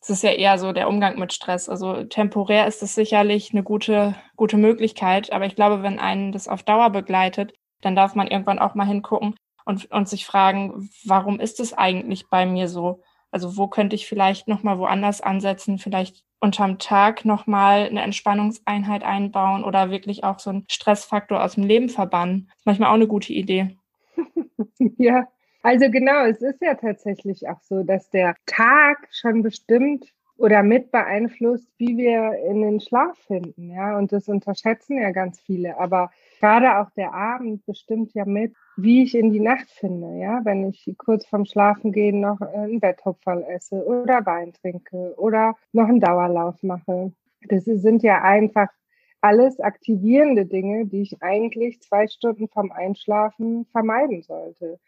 Das 0.00 0.10
ist 0.10 0.22
ja 0.22 0.32
eher 0.32 0.58
so 0.58 0.72
der 0.72 0.88
Umgang 0.88 1.18
mit 1.18 1.32
Stress. 1.32 1.70
Also 1.70 2.04
temporär 2.04 2.66
ist 2.66 2.82
es 2.82 2.94
sicherlich 2.94 3.52
eine 3.52 3.62
gute, 3.62 4.14
gute 4.36 4.58
Möglichkeit, 4.58 5.32
aber 5.32 5.46
ich 5.46 5.56
glaube, 5.56 5.82
wenn 5.82 5.98
einen 5.98 6.30
das 6.30 6.46
auf 6.46 6.62
Dauer 6.62 6.90
begleitet, 6.90 7.54
dann 7.80 7.96
darf 7.96 8.14
man 8.14 8.28
irgendwann 8.28 8.58
auch 8.58 8.74
mal 8.74 8.86
hingucken 8.86 9.34
und, 9.64 9.90
und 9.90 10.08
sich 10.08 10.26
fragen, 10.26 10.90
warum 11.06 11.40
ist 11.40 11.60
es 11.60 11.72
eigentlich 11.72 12.28
bei 12.28 12.44
mir 12.44 12.68
so? 12.68 13.02
Also 13.30 13.56
wo 13.56 13.68
könnte 13.68 13.96
ich 13.96 14.06
vielleicht 14.06 14.48
nochmal 14.48 14.78
woanders 14.78 15.20
ansetzen, 15.20 15.78
vielleicht 15.78 16.24
unterm 16.40 16.78
Tag 16.78 17.24
nochmal 17.24 17.86
eine 17.88 18.02
Entspannungseinheit 18.02 19.02
einbauen 19.02 19.64
oder 19.64 19.90
wirklich 19.90 20.24
auch 20.24 20.38
so 20.38 20.50
einen 20.50 20.64
Stressfaktor 20.68 21.42
aus 21.42 21.54
dem 21.56 21.64
Leben 21.64 21.88
verbannen. 21.88 22.50
Ist 22.56 22.66
manchmal 22.66 22.90
auch 22.90 22.94
eine 22.94 23.08
gute 23.08 23.32
Idee. 23.32 23.76
ja, 24.98 25.26
also 25.62 25.90
genau, 25.90 26.24
es 26.26 26.40
ist 26.40 26.60
ja 26.62 26.74
tatsächlich 26.74 27.48
auch 27.48 27.60
so, 27.62 27.82
dass 27.82 28.08
der 28.10 28.34
Tag 28.46 29.08
schon 29.10 29.42
bestimmt 29.42 30.06
oder 30.36 30.62
mit 30.62 30.92
beeinflusst, 30.92 31.68
wie 31.78 31.96
wir 31.96 32.32
in 32.48 32.62
den 32.62 32.80
Schlaf 32.80 33.18
finden, 33.26 33.72
ja. 33.72 33.98
Und 33.98 34.12
das 34.12 34.28
unterschätzen 34.28 34.98
ja 34.98 35.10
ganz 35.10 35.40
viele. 35.40 35.78
Aber 35.78 36.10
gerade 36.38 36.78
auch 36.78 36.90
der 36.90 37.12
Abend 37.12 37.66
bestimmt 37.66 38.14
ja 38.14 38.24
mit, 38.24 38.54
wie 38.80 39.02
ich 39.02 39.16
in 39.16 39.32
die 39.32 39.40
Nacht 39.40 39.68
finde, 39.70 40.18
ja. 40.18 40.40
Wenn 40.44 40.68
ich 40.68 40.94
kurz 40.98 41.26
vorm 41.26 41.44
Schlafengehen 41.44 42.20
noch 42.20 42.40
einen 42.40 42.78
Betthopferl 42.78 43.42
esse 43.42 43.84
oder 43.84 44.24
Wein 44.24 44.52
trinke 44.52 45.14
oder 45.16 45.56
noch 45.72 45.88
einen 45.88 46.00
Dauerlauf 46.00 46.62
mache. 46.62 47.12
Das 47.48 47.64
sind 47.64 48.04
ja 48.04 48.22
einfach 48.22 48.68
alles 49.20 49.58
aktivierende 49.58 50.46
Dinge, 50.46 50.86
die 50.86 51.02
ich 51.02 51.20
eigentlich 51.22 51.80
zwei 51.80 52.06
Stunden 52.06 52.48
vorm 52.48 52.70
Einschlafen 52.70 53.66
vermeiden 53.72 54.22
sollte. 54.22 54.78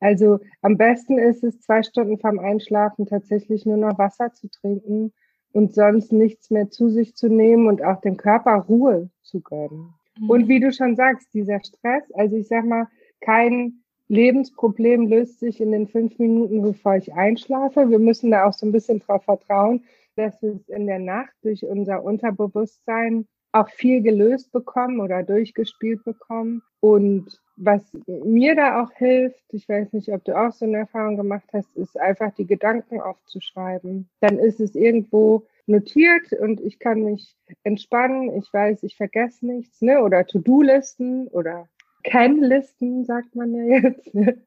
Also 0.00 0.40
am 0.60 0.76
besten 0.76 1.18
ist 1.18 1.44
es, 1.44 1.60
zwei 1.60 1.84
Stunden 1.84 2.18
vorm 2.18 2.40
Einschlafen 2.40 3.06
tatsächlich 3.06 3.66
nur 3.66 3.76
noch 3.76 3.98
Wasser 3.98 4.32
zu 4.32 4.48
trinken 4.48 5.12
und 5.52 5.74
sonst 5.74 6.12
nichts 6.12 6.50
mehr 6.50 6.70
zu 6.70 6.88
sich 6.88 7.14
zu 7.14 7.28
nehmen 7.28 7.68
und 7.68 7.84
auch 7.84 8.00
dem 8.00 8.16
Körper 8.16 8.54
Ruhe 8.68 9.10
zu 9.22 9.40
gönnen. 9.40 9.94
Mhm. 10.18 10.30
Und 10.30 10.48
wie 10.48 10.58
du 10.58 10.72
schon 10.72 10.96
sagst, 10.96 11.32
dieser 11.34 11.60
Stress, 11.60 12.02
also 12.14 12.36
ich 12.36 12.48
sag 12.48 12.64
mal, 12.64 12.88
kein 13.20 13.82
Lebensproblem 14.08 15.06
löst 15.06 15.40
sich 15.40 15.60
in 15.60 15.72
den 15.72 15.86
fünf 15.86 16.18
Minuten, 16.18 16.62
bevor 16.62 16.96
ich 16.96 17.12
einschlafe. 17.12 17.90
Wir 17.90 17.98
müssen 17.98 18.30
da 18.30 18.46
auch 18.46 18.54
so 18.54 18.66
ein 18.66 18.72
bisschen 18.72 19.00
darauf 19.00 19.24
vertrauen, 19.24 19.84
dass 20.16 20.40
wir 20.42 20.54
es 20.54 20.68
in 20.68 20.86
der 20.86 20.98
Nacht 20.98 21.34
durch 21.42 21.64
unser 21.64 22.02
Unterbewusstsein 22.02 23.26
auch 23.52 23.68
viel 23.70 24.02
gelöst 24.02 24.52
bekommen 24.52 25.00
oder 25.00 25.22
durchgespielt 25.22 26.04
bekommen. 26.04 26.62
Und 26.80 27.40
was 27.56 27.82
mir 28.06 28.54
da 28.54 28.82
auch 28.82 28.92
hilft, 28.92 29.52
ich 29.52 29.68
weiß 29.68 29.92
nicht, 29.92 30.10
ob 30.10 30.24
du 30.24 30.38
auch 30.38 30.52
so 30.52 30.64
eine 30.64 30.78
Erfahrung 30.78 31.16
gemacht 31.16 31.48
hast, 31.52 31.74
ist 31.76 31.98
einfach 31.98 32.32
die 32.34 32.46
Gedanken 32.46 33.00
aufzuschreiben. 33.00 34.08
Dann 34.20 34.38
ist 34.38 34.60
es 34.60 34.74
irgendwo 34.74 35.46
notiert 35.66 36.32
und 36.32 36.60
ich 36.60 36.78
kann 36.78 37.02
mich 37.02 37.36
entspannen. 37.64 38.34
Ich 38.36 38.52
weiß, 38.52 38.82
ich 38.84 38.96
vergesse 38.96 39.46
nichts, 39.46 39.82
ne? 39.82 40.02
Oder 40.02 40.26
To-Do-Listen 40.26 41.28
oder 41.28 41.68
Can-Listen, 42.08 43.04
sagt 43.04 43.34
man 43.34 43.54
ja 43.54 43.64
jetzt. 43.64 44.14
Ne? 44.14 44.38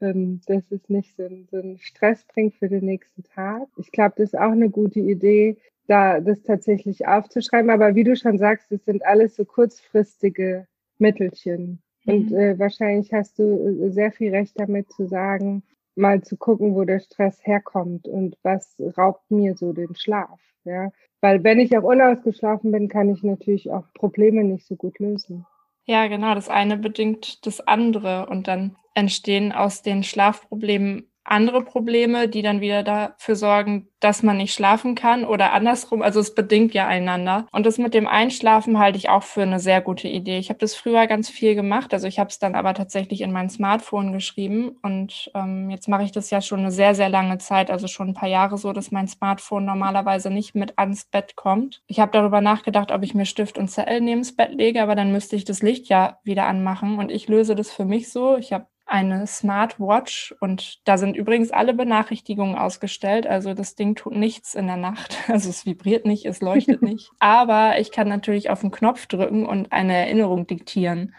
Ähm, 0.00 0.40
dass 0.46 0.62
es 0.70 0.88
nicht 0.88 1.16
so, 1.16 1.24
einen 1.24 1.78
Stress 1.78 2.24
bringt 2.24 2.54
für 2.54 2.68
den 2.68 2.84
nächsten 2.84 3.22
Tag. 3.24 3.68
Ich 3.76 3.92
glaube, 3.92 4.14
das 4.16 4.32
ist 4.32 4.38
auch 4.38 4.52
eine 4.52 4.70
gute 4.70 5.00
Idee, 5.00 5.56
da 5.86 6.20
das 6.20 6.42
tatsächlich 6.42 7.06
aufzuschreiben. 7.06 7.70
Aber 7.70 7.94
wie 7.94 8.04
du 8.04 8.16
schon 8.16 8.38
sagst, 8.38 8.72
es 8.72 8.84
sind 8.84 9.04
alles 9.04 9.36
so 9.36 9.44
kurzfristige 9.44 10.66
Mittelchen. 10.98 11.80
Und 12.06 12.30
mhm. 12.30 12.36
äh, 12.36 12.58
wahrscheinlich 12.58 13.12
hast 13.12 13.38
du 13.38 13.84
äh, 13.84 13.90
sehr 13.90 14.12
viel 14.12 14.30
Recht 14.30 14.58
damit 14.58 14.90
zu 14.90 15.06
sagen, 15.06 15.62
mal 15.96 16.22
zu 16.22 16.36
gucken, 16.36 16.74
wo 16.74 16.84
der 16.84 17.00
Stress 17.00 17.38
herkommt 17.46 18.08
und 18.08 18.36
was 18.42 18.76
raubt 18.96 19.30
mir 19.30 19.56
so 19.56 19.72
den 19.72 19.94
Schlaf. 19.94 20.40
Ja, 20.64 20.90
weil 21.20 21.44
wenn 21.44 21.60
ich 21.60 21.76
auch 21.76 21.84
unausgeschlafen 21.84 22.72
bin, 22.72 22.88
kann 22.88 23.10
ich 23.10 23.22
natürlich 23.22 23.70
auch 23.70 23.84
Probleme 23.92 24.44
nicht 24.44 24.66
so 24.66 24.76
gut 24.76 24.98
lösen. 24.98 25.46
Ja, 25.86 26.06
genau. 26.06 26.34
Das 26.34 26.48
eine 26.48 26.76
bedingt 26.78 27.44
das 27.46 27.60
andere 27.60 28.26
und 28.26 28.48
dann 28.48 28.76
entstehen 28.94 29.52
aus 29.52 29.82
den 29.82 30.02
Schlafproblemen 30.02 31.10
andere 31.24 31.62
Probleme, 31.64 32.28
die 32.28 32.42
dann 32.42 32.60
wieder 32.60 32.82
dafür 32.82 33.36
sorgen, 33.36 33.88
dass 34.00 34.22
man 34.22 34.36
nicht 34.36 34.52
schlafen 34.52 34.94
kann 34.94 35.24
oder 35.24 35.52
andersrum. 35.54 36.02
Also 36.02 36.20
es 36.20 36.34
bedingt 36.34 36.74
ja 36.74 36.86
einander. 36.86 37.46
Und 37.52 37.64
das 37.64 37.78
mit 37.78 37.94
dem 37.94 38.06
Einschlafen 38.06 38.78
halte 38.78 38.98
ich 38.98 39.08
auch 39.08 39.22
für 39.22 39.42
eine 39.42 39.58
sehr 39.58 39.80
gute 39.80 40.08
Idee. 40.08 40.38
Ich 40.38 40.50
habe 40.50 40.58
das 40.58 40.74
früher 40.74 41.06
ganz 41.06 41.30
viel 41.30 41.54
gemacht. 41.54 41.94
Also 41.94 42.06
ich 42.06 42.18
habe 42.18 42.28
es 42.28 42.38
dann 42.38 42.54
aber 42.54 42.74
tatsächlich 42.74 43.22
in 43.22 43.32
mein 43.32 43.48
Smartphone 43.48 44.12
geschrieben. 44.12 44.76
Und 44.82 45.30
ähm, 45.34 45.70
jetzt 45.70 45.88
mache 45.88 46.04
ich 46.04 46.12
das 46.12 46.28
ja 46.28 46.42
schon 46.42 46.60
eine 46.60 46.70
sehr, 46.70 46.94
sehr 46.94 47.08
lange 47.08 47.38
Zeit, 47.38 47.70
also 47.70 47.86
schon 47.86 48.08
ein 48.08 48.14
paar 48.14 48.28
Jahre 48.28 48.58
so, 48.58 48.72
dass 48.74 48.90
mein 48.90 49.08
Smartphone 49.08 49.64
normalerweise 49.64 50.30
nicht 50.30 50.54
mit 50.54 50.78
ans 50.78 51.06
Bett 51.06 51.34
kommt. 51.34 51.82
Ich 51.86 51.98
habe 51.98 52.12
darüber 52.12 52.42
nachgedacht, 52.42 52.92
ob 52.92 53.02
ich 53.02 53.14
mir 53.14 53.24
Stift 53.26 53.56
und 53.56 53.68
Zettel 53.68 54.02
neben 54.02 54.20
das 54.20 54.36
Bett 54.36 54.52
lege, 54.52 54.82
aber 54.82 54.94
dann 54.94 55.12
müsste 55.12 55.36
ich 55.36 55.44
das 55.44 55.62
Licht 55.62 55.88
ja 55.88 56.18
wieder 56.24 56.44
anmachen. 56.44 56.98
Und 56.98 57.10
ich 57.10 57.28
löse 57.28 57.54
das 57.54 57.72
für 57.72 57.86
mich 57.86 58.12
so. 58.12 58.36
Ich 58.36 58.52
habe 58.52 58.66
eine 58.94 59.26
Smartwatch 59.26 60.36
und 60.38 60.78
da 60.86 60.98
sind 60.98 61.16
übrigens 61.16 61.50
alle 61.50 61.74
Benachrichtigungen 61.74 62.54
ausgestellt. 62.54 63.26
Also 63.26 63.52
das 63.52 63.74
Ding 63.74 63.96
tut 63.96 64.14
nichts 64.14 64.54
in 64.54 64.68
der 64.68 64.76
Nacht. 64.76 65.18
Also 65.34 65.50
es 65.50 65.66
vibriert 65.66 66.06
nicht, 66.06 66.26
es 66.26 66.40
leuchtet 66.40 66.82
nicht. 66.82 67.10
Aber 67.18 67.80
ich 67.80 67.90
kann 67.90 68.08
natürlich 68.08 68.50
auf 68.50 68.60
den 68.60 68.70
Knopf 68.70 69.06
drücken 69.06 69.46
und 69.46 69.72
eine 69.72 69.96
Erinnerung 69.96 70.46
diktieren. 70.46 71.12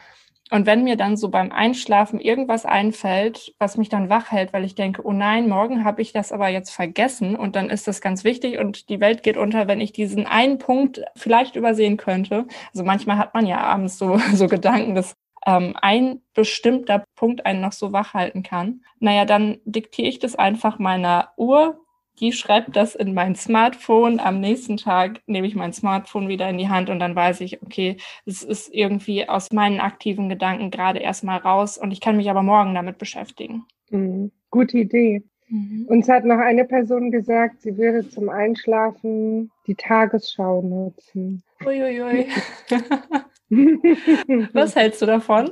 Und 0.51 0.65
wenn 0.65 0.85
mir 0.85 0.95
dann 0.95 1.17
so 1.17 1.29
beim 1.29 1.51
Einschlafen 1.51 2.21
irgendwas 2.21 2.65
einfällt, 2.65 3.53
was 3.59 3.77
mich 3.77 3.89
dann 3.89 4.09
wach 4.09 4.31
hält, 4.31 4.53
weil 4.53 4.63
ich 4.63 4.75
denke, 4.75 5.01
oh 5.03 5.11
nein, 5.11 5.49
morgen 5.49 5.83
habe 5.83 6.01
ich 6.01 6.13
das 6.13 6.31
aber 6.31 6.47
jetzt 6.47 6.69
vergessen 6.69 7.35
und 7.35 7.57
dann 7.57 7.69
ist 7.69 7.87
das 7.87 7.99
ganz 7.99 8.23
wichtig 8.23 8.59
und 8.59 8.87
die 8.89 9.01
Welt 9.01 9.21
geht 9.23 9.35
unter, 9.37 9.67
wenn 9.67 9.81
ich 9.81 9.91
diesen 9.91 10.27
einen 10.27 10.59
Punkt 10.59 11.03
vielleicht 11.17 11.57
übersehen 11.57 11.97
könnte. 11.97 12.45
Also 12.71 12.85
manchmal 12.85 13.17
hat 13.17 13.33
man 13.33 13.47
ja 13.47 13.57
abends 13.57 13.97
so, 13.97 14.17
so 14.33 14.47
Gedanken, 14.47 14.95
dass 14.95 15.17
ähm, 15.45 15.75
ein 15.81 16.21
bestimmter 16.33 17.03
Punkt 17.15 17.45
einen 17.45 17.61
noch 17.61 17.71
so 17.71 17.91
wach 17.91 18.13
halten 18.13 18.43
kann, 18.43 18.81
naja, 18.99 19.25
dann 19.25 19.57
diktiere 19.65 20.07
ich 20.07 20.19
das 20.19 20.35
einfach 20.35 20.79
meiner 20.79 21.31
Uhr. 21.37 21.79
Die 22.19 22.31
schreibt 22.31 22.75
das 22.77 22.95
in 22.95 23.13
mein 23.13 23.35
Smartphone. 23.35 24.21
Am 24.21 24.39
nächsten 24.39 24.77
Tag 24.77 25.21
nehme 25.27 25.47
ich 25.47 25.55
mein 25.55 25.73
Smartphone 25.73 26.29
wieder 26.29 26.49
in 26.49 26.57
die 26.57 26.69
Hand 26.69 26.89
und 26.89 26.99
dann 26.99 27.15
weiß 27.15 27.41
ich, 27.41 27.61
okay, 27.61 27.97
es 28.25 28.41
ist 28.41 28.73
irgendwie 28.73 29.27
aus 29.27 29.51
meinen 29.51 29.81
aktiven 29.81 30.29
Gedanken 30.29 30.71
gerade 30.71 30.99
erstmal 30.99 31.39
raus 31.39 31.77
und 31.77 31.91
ich 31.91 31.99
kann 31.99 32.15
mich 32.15 32.29
aber 32.29 32.41
morgen 32.41 32.73
damit 32.73 32.97
beschäftigen. 32.97 33.65
Mhm. 33.89 34.31
Gute 34.49 34.77
Idee. 34.77 35.23
Mhm. 35.49 35.85
Uns 35.87 36.07
hat 36.07 36.25
noch 36.25 36.39
eine 36.39 36.65
Person 36.65 37.11
gesagt, 37.11 37.61
sie 37.61 37.77
würde 37.77 38.07
zum 38.09 38.29
Einschlafen 38.29 39.51
die 39.67 39.75
Tagesschau 39.75 40.61
nutzen. 40.61 41.43
Uiuiui. 41.65 42.27
Was 44.53 44.75
hältst 44.75 45.01
du 45.01 45.05
davon? 45.05 45.51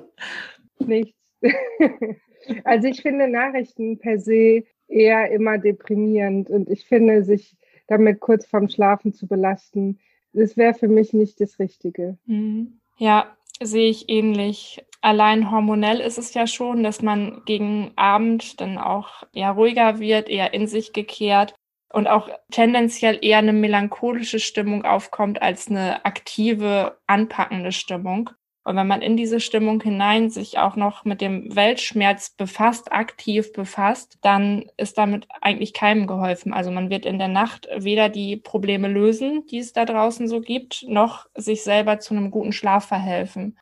Nichts. 0.80 1.18
also 2.64 2.88
ich 2.88 3.02
finde 3.02 3.28
Nachrichten 3.28 4.00
per 4.00 4.20
se 4.20 4.64
eher 4.88 5.32
immer 5.32 5.58
deprimierend 5.58 6.50
und 6.50 6.70
ich 6.70 6.86
finde, 6.86 7.24
sich 7.24 7.56
damit 7.88 8.20
kurz 8.20 8.46
vorm 8.46 8.70
Schlafen 8.70 9.14
zu 9.14 9.28
belasten, 9.28 10.00
das 10.34 10.58
wäre 10.58 10.74
für 10.74 10.88
mich 10.88 11.14
nicht 11.14 11.40
das 11.42 11.60
Richtige. 11.60 12.18
Mhm. 12.26 12.80
Ja, 12.98 13.36
sehe 13.62 13.90
ich 13.90 14.10
ähnlich. 14.10 14.84
Allein 15.02 15.52
hormonell 15.52 16.00
ist 16.00 16.18
es 16.18 16.34
ja 16.34 16.48
schon, 16.48 16.84
dass 16.84 17.02
man 17.02 17.42
gegen 17.46 17.92
Abend 17.96 18.62
dann 18.62 18.78
auch 18.78 19.24
eher 19.34 19.52
ruhiger 19.52 20.00
wird, 20.00 20.30
eher 20.30 20.54
in 20.54 20.68
sich 20.68 20.94
gekehrt 20.94 21.54
und 21.94 22.08
auch 22.08 22.28
tendenziell 22.52 23.20
eher 23.22 23.38
eine 23.38 23.54
melancholische 23.54 24.40
Stimmung 24.40 24.84
aufkommt 24.84 25.42
als 25.42 25.70
eine 25.70 26.04
aktive, 26.06 26.98
anpackende 27.08 27.72
Stimmung. 27.72 28.32
Und 28.66 28.78
wenn 28.78 28.88
man 28.88 29.02
in 29.02 29.16
diese 29.16 29.40
Stimmung 29.40 29.82
hinein 29.82 30.30
sich 30.30 30.58
auch 30.58 30.76
noch 30.76 31.06
mit 31.06 31.22
dem 31.22 31.56
Weltschmerz 31.56 32.32
befasst, 32.32 32.92
aktiv 32.92 33.52
befasst, 33.54 34.18
dann 34.22 34.66
ist 34.78 34.98
damit 34.98 35.28
eigentlich 35.42 35.74
keinem 35.74 36.08
geholfen. 36.08 36.54
Also 36.54 36.72
man 36.72 36.90
wird 36.90 37.06
in 37.06 37.20
der 37.20 37.28
Nacht 37.28 37.68
weder 37.76 38.10
die 38.10 38.38
Probleme 38.38 38.88
lösen, 38.88 39.46
die 39.48 39.60
es 39.60 39.74
da 39.74 39.86
draußen 39.86 40.28
so 40.28 40.42
gibt, 40.42 40.86
noch 40.88 41.28
sich 41.36 41.64
selber 41.64 42.00
zu 42.00 42.16
einem 42.16 42.32
guten 42.32 42.54
Schlaf 42.54 42.88
verhelfen. 42.88 43.58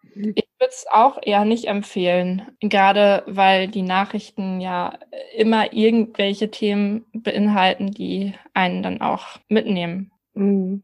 Würde 0.71 0.77
es 0.77 0.85
auch 0.89 1.19
eher 1.21 1.43
nicht 1.43 1.65
empfehlen, 1.65 2.43
gerade 2.61 3.23
weil 3.27 3.67
die 3.67 3.81
Nachrichten 3.81 4.61
ja 4.61 4.93
immer 5.35 5.73
irgendwelche 5.73 6.49
Themen 6.49 7.03
beinhalten, 7.11 7.91
die 7.91 8.33
einen 8.53 8.81
dann 8.81 9.01
auch 9.01 9.37
mitnehmen. 9.49 10.11
Mhm. 10.33 10.83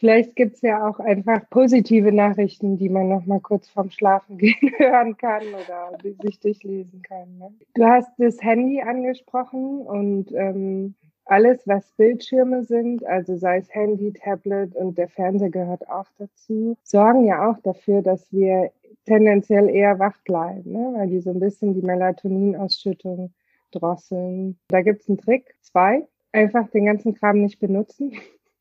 Vielleicht 0.00 0.34
gibt 0.34 0.56
es 0.56 0.62
ja 0.62 0.88
auch 0.88 0.98
einfach 0.98 1.48
positive 1.50 2.10
Nachrichten, 2.10 2.78
die 2.78 2.88
man 2.88 3.08
noch 3.08 3.26
mal 3.26 3.40
kurz 3.40 3.68
vorm 3.68 3.90
Schlafen 3.90 4.38
gehen 4.38 4.72
hören 4.76 5.16
kann 5.16 5.42
oder 5.42 5.96
sich 6.20 6.40
durchlesen 6.40 7.02
kann. 7.02 7.38
Ne? 7.38 7.52
Du 7.74 7.84
hast 7.84 8.10
das 8.18 8.42
Handy 8.42 8.80
angesprochen 8.80 9.82
und 9.82 10.32
ähm, 10.32 10.96
alles, 11.28 11.66
was 11.68 11.92
Bildschirme 11.92 12.64
sind, 12.64 13.04
also 13.06 13.36
sei 13.36 13.58
es 13.58 13.72
Handy, 13.72 14.12
Tablet 14.14 14.74
und 14.74 14.98
der 14.98 15.08
Fernseher 15.08 15.50
gehört 15.50 15.88
auch 15.88 16.06
dazu, 16.18 16.76
sorgen 16.82 17.24
ja 17.24 17.50
auch 17.50 17.58
dafür, 17.62 18.02
dass 18.02 18.32
wir 18.32 18.72
tendenziell 19.08 19.68
eher 19.68 19.98
wach 19.98 20.16
bleiben, 20.24 20.72
ne? 20.72 20.92
weil 20.94 21.08
die 21.08 21.20
so 21.20 21.30
ein 21.30 21.40
bisschen 21.40 21.74
die 21.74 21.82
Melatoninausschüttung 21.82 23.32
drosseln. 23.72 24.58
Da 24.68 24.82
gibt 24.82 25.02
es 25.02 25.08
einen 25.08 25.18
Trick, 25.18 25.54
zwei, 25.62 26.06
einfach 26.32 26.68
den 26.70 26.86
ganzen 26.86 27.14
Kram 27.14 27.42
nicht 27.42 27.58
benutzen. 27.58 28.12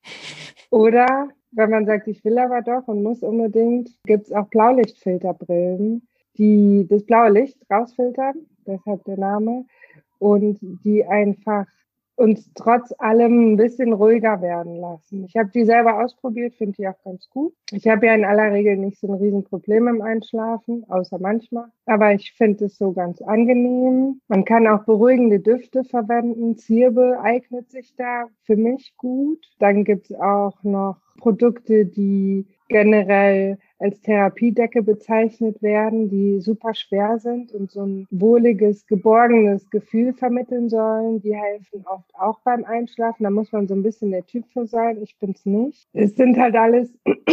Oder 0.71 1.29
wenn 1.51 1.69
man 1.69 1.85
sagt, 1.85 2.07
ich 2.07 2.23
will 2.25 2.37
aber 2.37 2.61
doch 2.61 2.87
und 2.87 3.03
muss 3.03 3.23
unbedingt, 3.23 3.89
gibt 4.03 4.25
es 4.25 4.31
auch 4.33 4.47
Blaulichtfilterbrillen, 4.47 6.07
die 6.37 6.87
das 6.89 7.05
blaue 7.05 7.31
Licht 7.31 7.57
rausfiltern, 7.71 8.35
deshalb 8.65 9.03
der 9.05 9.17
Name, 9.17 9.65
und 10.19 10.59
die 10.61 11.05
einfach 11.05 11.67
uns 12.17 12.51
trotz 12.55 12.93
allem 12.97 13.53
ein 13.53 13.57
bisschen 13.57 13.93
ruhiger 13.93 14.41
werden 14.41 14.75
lassen. 14.75 15.24
Ich 15.25 15.38
habe 15.38 15.50
die 15.53 15.65
selber 15.65 16.03
ausprobiert, 16.03 16.55
finde 16.55 16.74
die 16.74 16.88
auch 16.88 17.01
ganz 17.03 17.29
gut. 17.29 17.53
Ich 17.71 17.88
habe 17.88 18.07
ja 18.07 18.15
in 18.15 18.25
aller 18.25 18.51
Regel 18.51 18.75
nicht 18.75 19.00
so 19.00 19.07
ein 19.07 19.13
Riesenproblem 19.13 19.88
im 19.88 20.01
Einschlafen, 20.01 20.83
außer 20.89 21.19
manchmal. 21.19 21.65
Aber 21.86 22.13
ich 22.13 22.33
finde 22.33 22.65
es 22.65 22.77
so 22.77 22.91
ganz 22.91 23.21
angenehm. 23.21 24.19
Man 24.27 24.45
kann 24.45 24.67
auch 24.67 24.83
beruhigende 24.83 25.39
Düfte 25.39 25.83
verwenden. 25.83 26.57
Zirbel 26.57 27.17
eignet 27.21 27.69
sich 27.69 27.95
da 27.95 28.25
für 28.43 28.55
mich 28.55 28.95
gut. 28.97 29.45
Dann 29.59 29.83
gibt's 29.83 30.12
auch 30.13 30.63
noch 30.63 30.97
Produkte, 31.19 31.86
die 31.86 32.47
generell 32.67 33.59
als 33.79 34.01
Therapiedecke 34.01 34.81
bezeichnet 34.81 35.62
werden, 35.62 36.10
die 36.10 36.39
super 36.39 36.74
schwer 36.74 37.19
sind 37.19 37.51
und 37.53 37.72
so 37.72 37.86
ein 37.86 38.07
wohliges, 38.10 38.86
geborgenes 38.88 39.69
Gefühl 39.69 40.13
vermitteln 40.13 40.69
sollen. 40.69 41.21
Die 41.21 41.36
helfen 41.36 41.86
oft 41.86 42.10
auch 42.15 42.39
beim 42.41 42.65
Einschlafen. 42.65 43.23
Da 43.23 43.30
muss 43.30 43.51
man 43.51 43.67
so 43.67 43.75
ein 43.75 43.84
bisschen 43.84 44.12
der 44.12 44.25
Typ 44.25 44.45
für 44.51 44.65
sein. 44.65 45.01
Ich 45.01 45.17
bin's 45.19 45.45
nicht. 45.45 45.88
Es 45.93 46.15
sind 46.15 46.38
halt 46.38 46.56
alles 46.56 46.91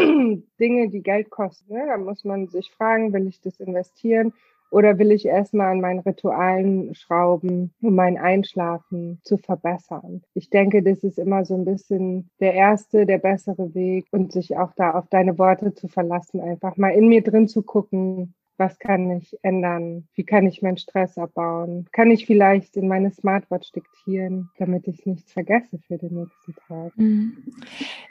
Dinge, 0.60 0.88
die 0.90 1.02
Geld 1.02 1.30
kosten. 1.30 1.72
Ne? 1.72 1.84
Da 1.86 1.96
muss 1.96 2.24
man 2.24 2.48
sich 2.48 2.70
fragen, 2.70 3.12
will 3.12 3.26
ich 3.26 3.40
das 3.40 3.60
investieren? 3.60 4.32
Oder 4.74 4.98
will 4.98 5.12
ich 5.12 5.24
erstmal 5.24 5.70
an 5.70 5.80
meinen 5.80 6.00
Ritualen 6.00 6.96
schrauben, 6.96 7.72
um 7.80 7.94
mein 7.94 8.18
Einschlafen 8.18 9.20
zu 9.22 9.38
verbessern? 9.38 10.22
Ich 10.34 10.50
denke, 10.50 10.82
das 10.82 11.04
ist 11.04 11.16
immer 11.16 11.44
so 11.44 11.54
ein 11.54 11.64
bisschen 11.64 12.28
der 12.40 12.54
erste, 12.54 13.06
der 13.06 13.18
bessere 13.18 13.72
Weg 13.76 14.08
und 14.10 14.32
sich 14.32 14.56
auch 14.56 14.72
da 14.74 14.90
auf 14.94 15.06
deine 15.08 15.38
Worte 15.38 15.74
zu 15.74 15.86
verlassen, 15.86 16.40
einfach 16.40 16.76
mal 16.76 16.88
in 16.88 17.06
mir 17.06 17.22
drin 17.22 17.46
zu 17.46 17.62
gucken, 17.62 18.34
was 18.56 18.76
kann 18.80 19.12
ich 19.12 19.38
ändern? 19.42 20.08
Wie 20.14 20.24
kann 20.24 20.44
ich 20.46 20.60
meinen 20.60 20.76
Stress 20.76 21.18
abbauen? 21.18 21.86
Kann 21.92 22.10
ich 22.10 22.26
vielleicht 22.26 22.76
in 22.76 22.88
meine 22.88 23.12
Smartwatch 23.12 23.70
diktieren, 23.70 24.50
damit 24.58 24.88
ich 24.88 25.06
nichts 25.06 25.32
vergesse 25.32 25.78
für 25.86 25.98
den 25.98 26.14
nächsten 26.14 26.54
Tag? 26.66 26.92
Mhm. 26.96 27.36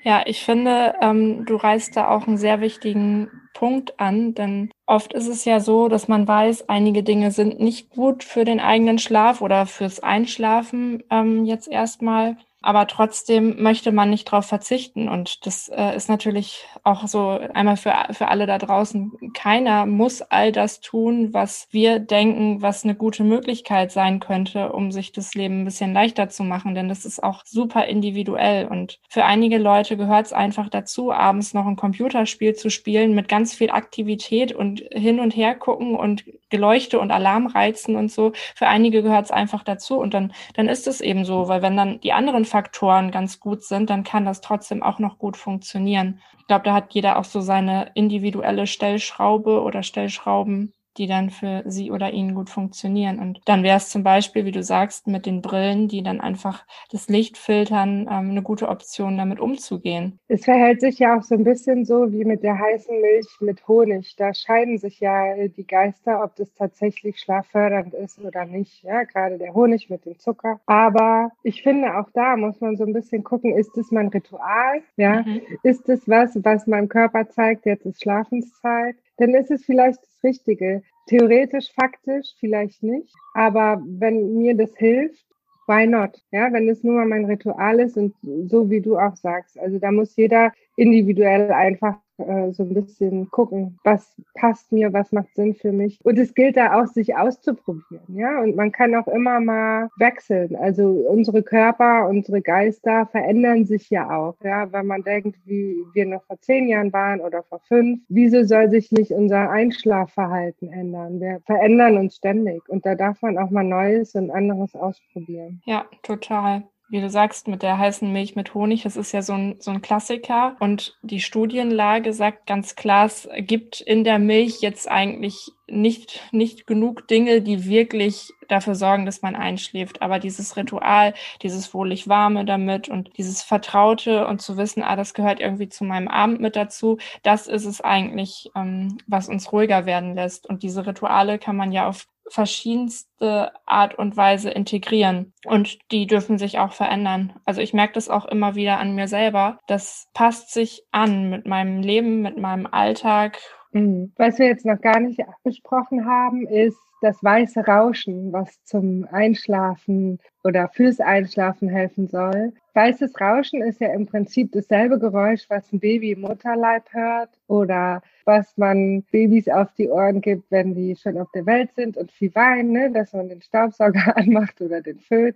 Ja, 0.04 0.24
ich 0.26 0.46
finde, 0.46 0.96
ähm, 1.02 1.46
du 1.46 1.58
reißt 1.58 1.98
da 1.98 2.10
auch 2.10 2.26
einen 2.26 2.38
sehr 2.38 2.62
wichtigen 2.62 3.30
Punkt 3.64 3.98
an, 3.98 4.34
denn 4.34 4.72
oft 4.88 5.14
ist 5.14 5.30
es 5.30 5.46
ja 5.46 5.62
so, 5.62 5.88
dass 5.88 6.10
man 6.10 6.28
weiß, 6.28 6.68
einige 6.68 7.02
Dinge 7.02 7.32
sind 7.32 7.62
nicht 7.62 7.92
gut 7.92 8.26
für 8.26 8.44
den 8.44 8.60
eigenen 8.60 9.00
Schlaf 9.00 9.40
oder 9.40 9.66
fürs 9.68 10.02
Einschlafen 10.02 11.02
ähm, 11.10 11.46
jetzt 11.46 11.70
erstmal 11.70 12.36
aber 12.64 12.88
trotzdem 12.88 13.62
möchte 13.62 13.92
man 13.92 14.10
nicht 14.10 14.32
darauf 14.32 14.46
verzichten. 14.46 15.10
Und 15.10 15.46
das 15.46 15.68
äh, 15.68 15.96
ist 15.96 16.08
natürlich 16.08 16.66
auch 16.84 17.08
so 17.08 17.38
einmal 17.54 17.76
für, 17.76 17.94
für 18.12 18.30
alle 18.30 18.48
da 18.48 18.58
draußen. 18.58 19.12
Keiner 19.34 19.86
muss 19.86 20.22
all 20.22 20.54
das 20.54 20.80
tun, 20.80 21.34
was 21.34 21.68
wir 21.72 22.00
denken, 22.00 22.62
was 22.62 22.86
eine 22.86 22.96
gute 22.96 23.26
Möglichkeit 23.26 23.92
sein 23.92 24.22
könnte, 24.22 24.72
um 24.72 24.94
sich 24.94 25.12
das 25.12 25.36
Leben 25.36 25.62
ein 25.62 25.66
bisschen 25.66 25.94
leichter 25.94 26.30
zu 26.30 26.44
machen. 26.44 26.74
Denn 26.74 26.88
das 26.88 27.04
ist 27.04 27.22
auch 27.22 27.44
super 27.46 27.86
individuell. 27.86 28.68
Und 28.68 29.00
für 29.10 29.26
einige 29.26 29.58
Leute 29.58 29.98
gehört 29.98 30.28
es 30.28 30.34
einfach 30.34 30.70
dazu, 30.70 31.12
abends 31.12 31.54
noch 31.54 31.66
ein 31.66 31.76
Computerspiel 31.76 32.56
zu 32.56 32.70
spielen 32.70 33.14
mit 33.14 33.28
ganz 33.28 33.54
viel 33.54 33.72
Aktivität 33.72 34.54
und 34.54 34.86
hin 34.90 35.20
und 35.20 35.36
her 35.36 35.56
gucken 35.56 35.98
und 35.98 36.24
Geleuchte 36.50 37.00
und 37.00 37.12
Alarmreizen 37.12 37.98
und 37.98 38.12
so. 38.12 38.32
Für 38.56 38.68
einige 38.68 39.04
gehört 39.04 39.26
es 39.26 39.32
einfach 39.32 39.64
dazu. 39.64 39.98
Und 39.98 40.14
dann, 40.14 40.34
dann 40.54 40.70
ist 40.70 40.88
es 40.88 41.02
eben 41.02 41.26
so, 41.26 41.50
weil 41.50 41.62
wenn 41.62 41.76
dann 41.76 42.00
die 42.00 42.14
anderen 42.14 42.46
Faktoren 42.54 43.10
ganz 43.10 43.40
gut 43.40 43.64
sind, 43.64 43.90
dann 43.90 44.04
kann 44.04 44.26
das 44.26 44.40
trotzdem 44.40 44.84
auch 44.84 45.00
noch 45.00 45.18
gut 45.18 45.38
funktionieren. 45.38 46.20
Ich 46.38 46.46
glaube, 46.46 46.66
da 46.66 46.76
hat 46.76 46.94
jeder 46.94 47.18
auch 47.18 47.24
so 47.24 47.42
seine 47.42 47.90
individuelle 47.96 48.68
Stellschraube 48.68 49.64
oder 49.64 49.82
Stellschrauben, 49.82 50.76
die 50.98 51.08
dann 51.08 51.30
für 51.30 51.64
sie 51.66 51.92
oder 51.92 52.12
ihn 52.12 52.36
gut 52.36 52.50
funktionieren. 52.50 53.20
Und 53.20 53.42
dann 53.46 53.64
wäre 53.64 53.78
es 53.78 53.90
zum 53.90 54.04
Beispiel, 54.04 54.46
wie 54.46 54.52
du 54.52 54.64
sagst, 54.64 55.08
mit 55.08 55.26
den 55.26 55.42
Brillen, 55.42 55.88
die 55.88 56.04
dann 56.04 56.22
einfach 56.22 56.66
das 56.92 57.08
Licht 57.08 57.38
filtern, 57.38 58.08
ähm, 58.10 58.32
eine 58.32 58.42
gute 58.42 58.70
Option, 58.70 59.18
damit 59.18 59.40
umzugehen. 59.40 60.20
Es 60.28 60.46
verhält 60.46 60.82
sich 60.82 61.00
ja 61.00 61.18
auch 61.18 61.24
so 61.24 61.36
ein 61.36 61.44
bisschen 61.44 61.86
so 61.86 62.12
wie 62.12 62.26
mit 62.26 62.44
der 62.44 62.58
heißen 62.58 63.00
Milch 63.00 63.28
mit 63.40 63.68
Honig. 63.68 64.16
Da 64.18 64.34
scheiden 64.34 64.78
sich 64.78 65.00
ja 65.00 65.48
die 65.48 65.68
Geister, 65.68 66.24
ob 66.24 66.36
das 66.36 66.54
tatsächlich 66.54 67.20
schlaffördernd 67.20 67.94
ist 67.94 68.20
oder 68.20 68.46
nicht. 68.46 68.84
Ja, 68.84 69.04
gerade 69.04 69.38
der 69.38 69.54
Honig 69.54 69.90
mit 69.90 70.06
dem 70.06 70.18
Zucker. 70.20 70.60
Aber 70.66 71.32
ich 71.44 71.64
finde, 71.64 71.98
auch 71.98 72.10
da 72.14 72.36
muss 72.36 72.60
man 72.62 72.78
so 72.78 72.84
ein 72.84 72.94
bisschen 72.94 73.24
gucken, 73.24 73.56
ist 73.58 73.72
das 73.76 73.92
mein 73.92 74.08
Ritual? 74.08 74.82
Ja, 74.98 75.22
mhm. 75.22 75.42
ist 75.64 75.88
das 75.88 76.08
was, 76.08 76.38
was 76.44 76.68
meinem 76.68 76.90
Körper 76.90 77.30
zeigt, 77.30 77.66
jetzt 77.66 77.86
ist 77.86 78.02
Schlafenszeit? 78.02 78.96
Dann 79.24 79.36
ist 79.36 79.52
es 79.52 79.64
vielleicht 79.64 80.02
das 80.02 80.24
Richtige. 80.24 80.84
Theoretisch, 81.08 81.72
faktisch 81.74 82.28
vielleicht 82.40 82.84
nicht, 82.84 83.14
aber 83.34 83.82
wenn 83.86 84.36
mir 84.36 84.56
das 84.56 84.76
hilft, 84.76 85.26
why 85.66 85.88
not? 85.88 86.22
Ja, 86.32 86.52
wenn 86.52 86.68
es 86.68 86.84
nur 86.84 86.96
mal 86.96 87.06
mein 87.06 87.26
Ritual 87.26 87.80
ist 87.80 87.96
und 87.96 88.14
so 88.50 88.70
wie 88.70 88.82
du 88.82 88.98
auch 88.98 89.16
sagst. 89.16 89.58
Also 89.58 89.80
da 89.80 89.92
muss 89.92 90.16
jeder 90.18 90.52
individuell 90.76 91.52
einfach 91.52 91.96
äh, 92.18 92.52
so 92.52 92.64
ein 92.64 92.74
bisschen 92.74 93.30
gucken, 93.32 93.80
was 93.84 94.16
passt 94.36 94.72
mir, 94.72 94.94
was 94.94 95.12
macht 95.12 95.34
Sinn 95.36 95.56
für 95.56 95.72
mich. 95.72 96.00
Und 96.04 96.20
es 96.20 96.34
gilt 96.34 96.58
da 96.58 96.80
auch, 96.80 96.88
sich 96.88 97.16
auszuprobieren, 97.16 98.16
ja. 98.16 98.42
Und 98.42 98.56
man 98.56 98.72
kann 98.72 98.96
auch 98.96 99.08
immer 99.08 99.40
mal 99.40 99.90
wechseln. 99.98 100.56
Also 100.56 100.88
unsere 101.10 101.44
Körper, 101.44 102.08
unsere 102.08 102.42
Geister 102.42 103.08
verändern 103.08 103.66
sich 103.66 103.90
ja 103.90 104.16
auch, 104.16 104.36
ja. 104.44 104.72
Wenn 104.72 104.88
man 104.88 105.04
denkt, 105.04 105.38
wie 105.46 105.78
wir 105.94 106.06
noch 106.06 106.24
vor 106.24 106.40
zehn 106.40 106.68
Jahren 106.68 106.94
waren 106.94 107.22
oder 107.22 107.44
vor 107.44 107.60
fünf, 107.68 108.02
wieso 108.10 108.44
soll 108.44 108.70
sich 108.70 108.92
nicht 108.92 109.12
unser 109.12 109.50
Einschlafverhalten 109.50 110.72
ändern? 110.72 111.20
Wir 111.20 111.42
verändern 111.46 111.98
uns 111.98 112.16
ständig 112.18 112.68
und 112.70 112.86
da 112.86 112.96
darf 112.96 113.22
man 113.22 113.38
auch 113.38 113.50
mal 113.50 113.64
Neues 113.64 114.16
und 114.16 114.30
anderes 114.30 114.76
ausprobieren. 114.76 115.62
Ja, 115.66 115.86
total. 116.04 116.64
Wie 116.90 117.02
du 117.02 117.10
sagst, 117.10 117.48
mit 117.48 117.64
der 117.64 117.78
heißen 117.78 118.12
Milch 118.12 118.36
mit 118.36 118.54
Honig, 118.54 118.84
das 118.84 118.98
ist 118.98 119.12
ja 119.14 119.22
so 119.22 119.34
ein, 119.34 119.56
so 119.60 119.72
ein 119.72 119.82
Klassiker. 119.82 120.56
Und 120.60 120.98
die 121.02 121.22
Studienlage 121.22 122.14
sagt 122.14 122.46
ganz 122.46 122.76
klar, 122.76 123.06
es 123.06 123.28
gibt 123.38 123.82
in 123.82 124.04
der 124.04 124.20
Milch 124.20 124.62
jetzt 124.62 124.90
eigentlich 124.90 125.52
nicht, 125.68 126.22
nicht 126.32 126.68
genug 126.68 127.08
Dinge, 127.08 127.42
die 127.42 127.66
wirklich 127.66 128.30
dafür 128.48 128.76
sorgen, 128.76 129.06
dass 129.06 129.22
man 129.22 129.36
einschläft. 129.36 130.02
Aber 130.02 130.20
dieses 130.20 130.56
Ritual, 130.56 131.14
dieses 131.42 131.74
wohlig 131.74 132.08
warme 132.08 132.46
damit 132.46 132.90
und 132.90 133.18
dieses 133.18 133.42
Vertraute 133.42 134.28
und 134.28 134.42
zu 134.42 134.58
wissen, 134.58 134.84
ah, 134.84 134.96
das 134.96 135.14
gehört 135.14 135.40
irgendwie 135.40 135.70
zu 135.70 135.86
meinem 135.86 136.08
Abend 136.08 136.42
mit 136.42 136.56
dazu, 136.56 136.98
das 137.24 137.48
ist 137.48 137.66
es 137.66 137.82
eigentlich, 137.82 138.52
ähm, 138.56 138.98
was 139.08 139.30
uns 139.30 139.52
ruhiger 139.52 139.86
werden 139.86 140.16
lässt. 140.16 140.48
Und 140.48 140.64
diese 140.64 140.86
Rituale 140.86 141.40
kann 141.40 141.56
man 141.56 141.72
ja 141.72 141.88
auf 141.88 142.06
verschiedenste 142.30 143.52
Art 143.66 143.98
und 143.98 144.18
Weise 144.18 144.50
integrieren 144.50 145.34
und 145.46 145.80
die 145.92 146.08
dürfen 146.08 146.38
sich 146.38 146.60
auch 146.60 146.74
verändern. 146.74 147.34
Also 147.46 147.62
ich 147.62 147.74
merke 147.74 147.94
das 147.94 148.10
auch 148.10 148.26
immer 148.26 148.56
wieder 148.56 148.80
an 148.80 148.96
mir 148.96 149.08
selber. 149.08 149.60
Das 149.68 150.08
passt 150.14 150.52
sich 150.54 150.84
an 150.92 151.30
mit 151.30 151.46
meinem 151.46 151.82
Leben, 151.82 152.22
mit 152.22 152.38
meinem 152.38 152.68
Alltag. 152.68 153.40
Mhm. 153.72 154.14
Was 154.18 154.40
wir 154.40 154.48
jetzt 154.48 154.66
noch 154.66 154.80
gar 154.80 155.00
nicht 155.00 155.20
besprochen 155.44 156.06
haben, 156.06 156.48
ist 156.48 156.78
das 157.04 157.22
weiße 157.22 157.66
Rauschen, 157.66 158.32
was 158.32 158.64
zum 158.64 159.06
Einschlafen 159.12 160.20
oder 160.44 160.70
fürs 160.70 161.02
Einschlafen 161.02 161.68
helfen 161.68 162.08
soll. 162.08 162.54
Weißes 162.76 163.20
Rauschen 163.20 163.62
ist 163.62 163.82
ja 163.82 163.94
im 163.94 164.06
Prinzip 164.06 164.52
dasselbe 164.52 164.98
Geräusch, 164.98 165.46
was 165.50 165.72
ein 165.72 165.80
Baby 165.80 166.12
im 166.12 166.22
Mutterleib 166.22 166.92
hört 166.92 167.30
oder 167.48 168.02
was 168.26 168.58
man 168.58 169.04
Babys 169.12 169.48
auf 169.50 169.72
die 169.74 169.90
Ohren 169.90 170.22
gibt, 170.22 170.50
wenn 170.50 170.74
die 170.74 170.96
schon 170.96 171.18
auf 171.18 171.30
der 171.34 171.46
Welt 171.46 171.72
sind 171.76 171.98
und 171.98 172.12
viel 172.12 172.34
weinen, 172.34 172.72
ne? 172.72 172.90
dass 172.92 173.14
man 173.14 173.30
den 173.30 173.42
Staubsauger 173.42 174.18
anmacht 174.18 174.60
oder 174.62 174.82
den 174.82 175.00
Föhn. 175.00 175.34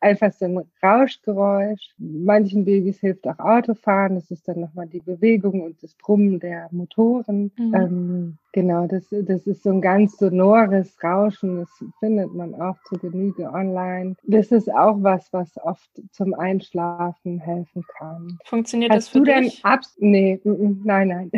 Einfach 0.00 0.32
so 0.32 0.46
ein 0.46 0.64
Rauschgeräusch. 0.82 1.94
Manchen 1.98 2.64
Babys 2.64 2.98
hilft 2.98 3.28
auch 3.28 3.38
Autofahren. 3.38 4.14
Das 4.14 4.30
ist 4.30 4.48
dann 4.48 4.60
nochmal 4.60 4.86
die 4.86 5.00
Bewegung 5.00 5.60
und 5.60 5.82
das 5.82 5.94
Brummen 5.94 6.40
der 6.40 6.68
Motoren. 6.72 7.52
Mhm. 7.56 7.74
Ähm, 7.74 8.38
genau, 8.52 8.86
das, 8.86 9.06
das 9.10 9.46
ist 9.46 9.62
so 9.62 9.70
ein 9.70 9.80
ganz 9.80 10.16
sonores 10.16 10.96
Rauschen. 11.02 11.60
Das 11.60 11.68
findet 11.98 12.34
man 12.34 12.54
auch 12.60 12.76
zu 12.88 12.98
Genüge 12.98 13.50
online. 13.50 14.16
Das 14.24 14.50
ist 14.52 14.72
auch 14.72 14.96
was, 15.00 15.32
was 15.32 15.56
oft 15.58 15.90
zum 16.10 16.34
Einschlafen 16.34 17.38
helfen 17.38 17.84
kann. 17.98 18.38
Funktioniert 18.44 18.92
Hast 18.92 19.06
das 19.06 19.08
für 19.08 19.18
du 19.18 19.24
dich? 19.24 19.62
Denn 19.62 19.70
abs 19.70 19.96
nee, 19.98 20.40
nein, 20.44 21.08
nein. 21.08 21.30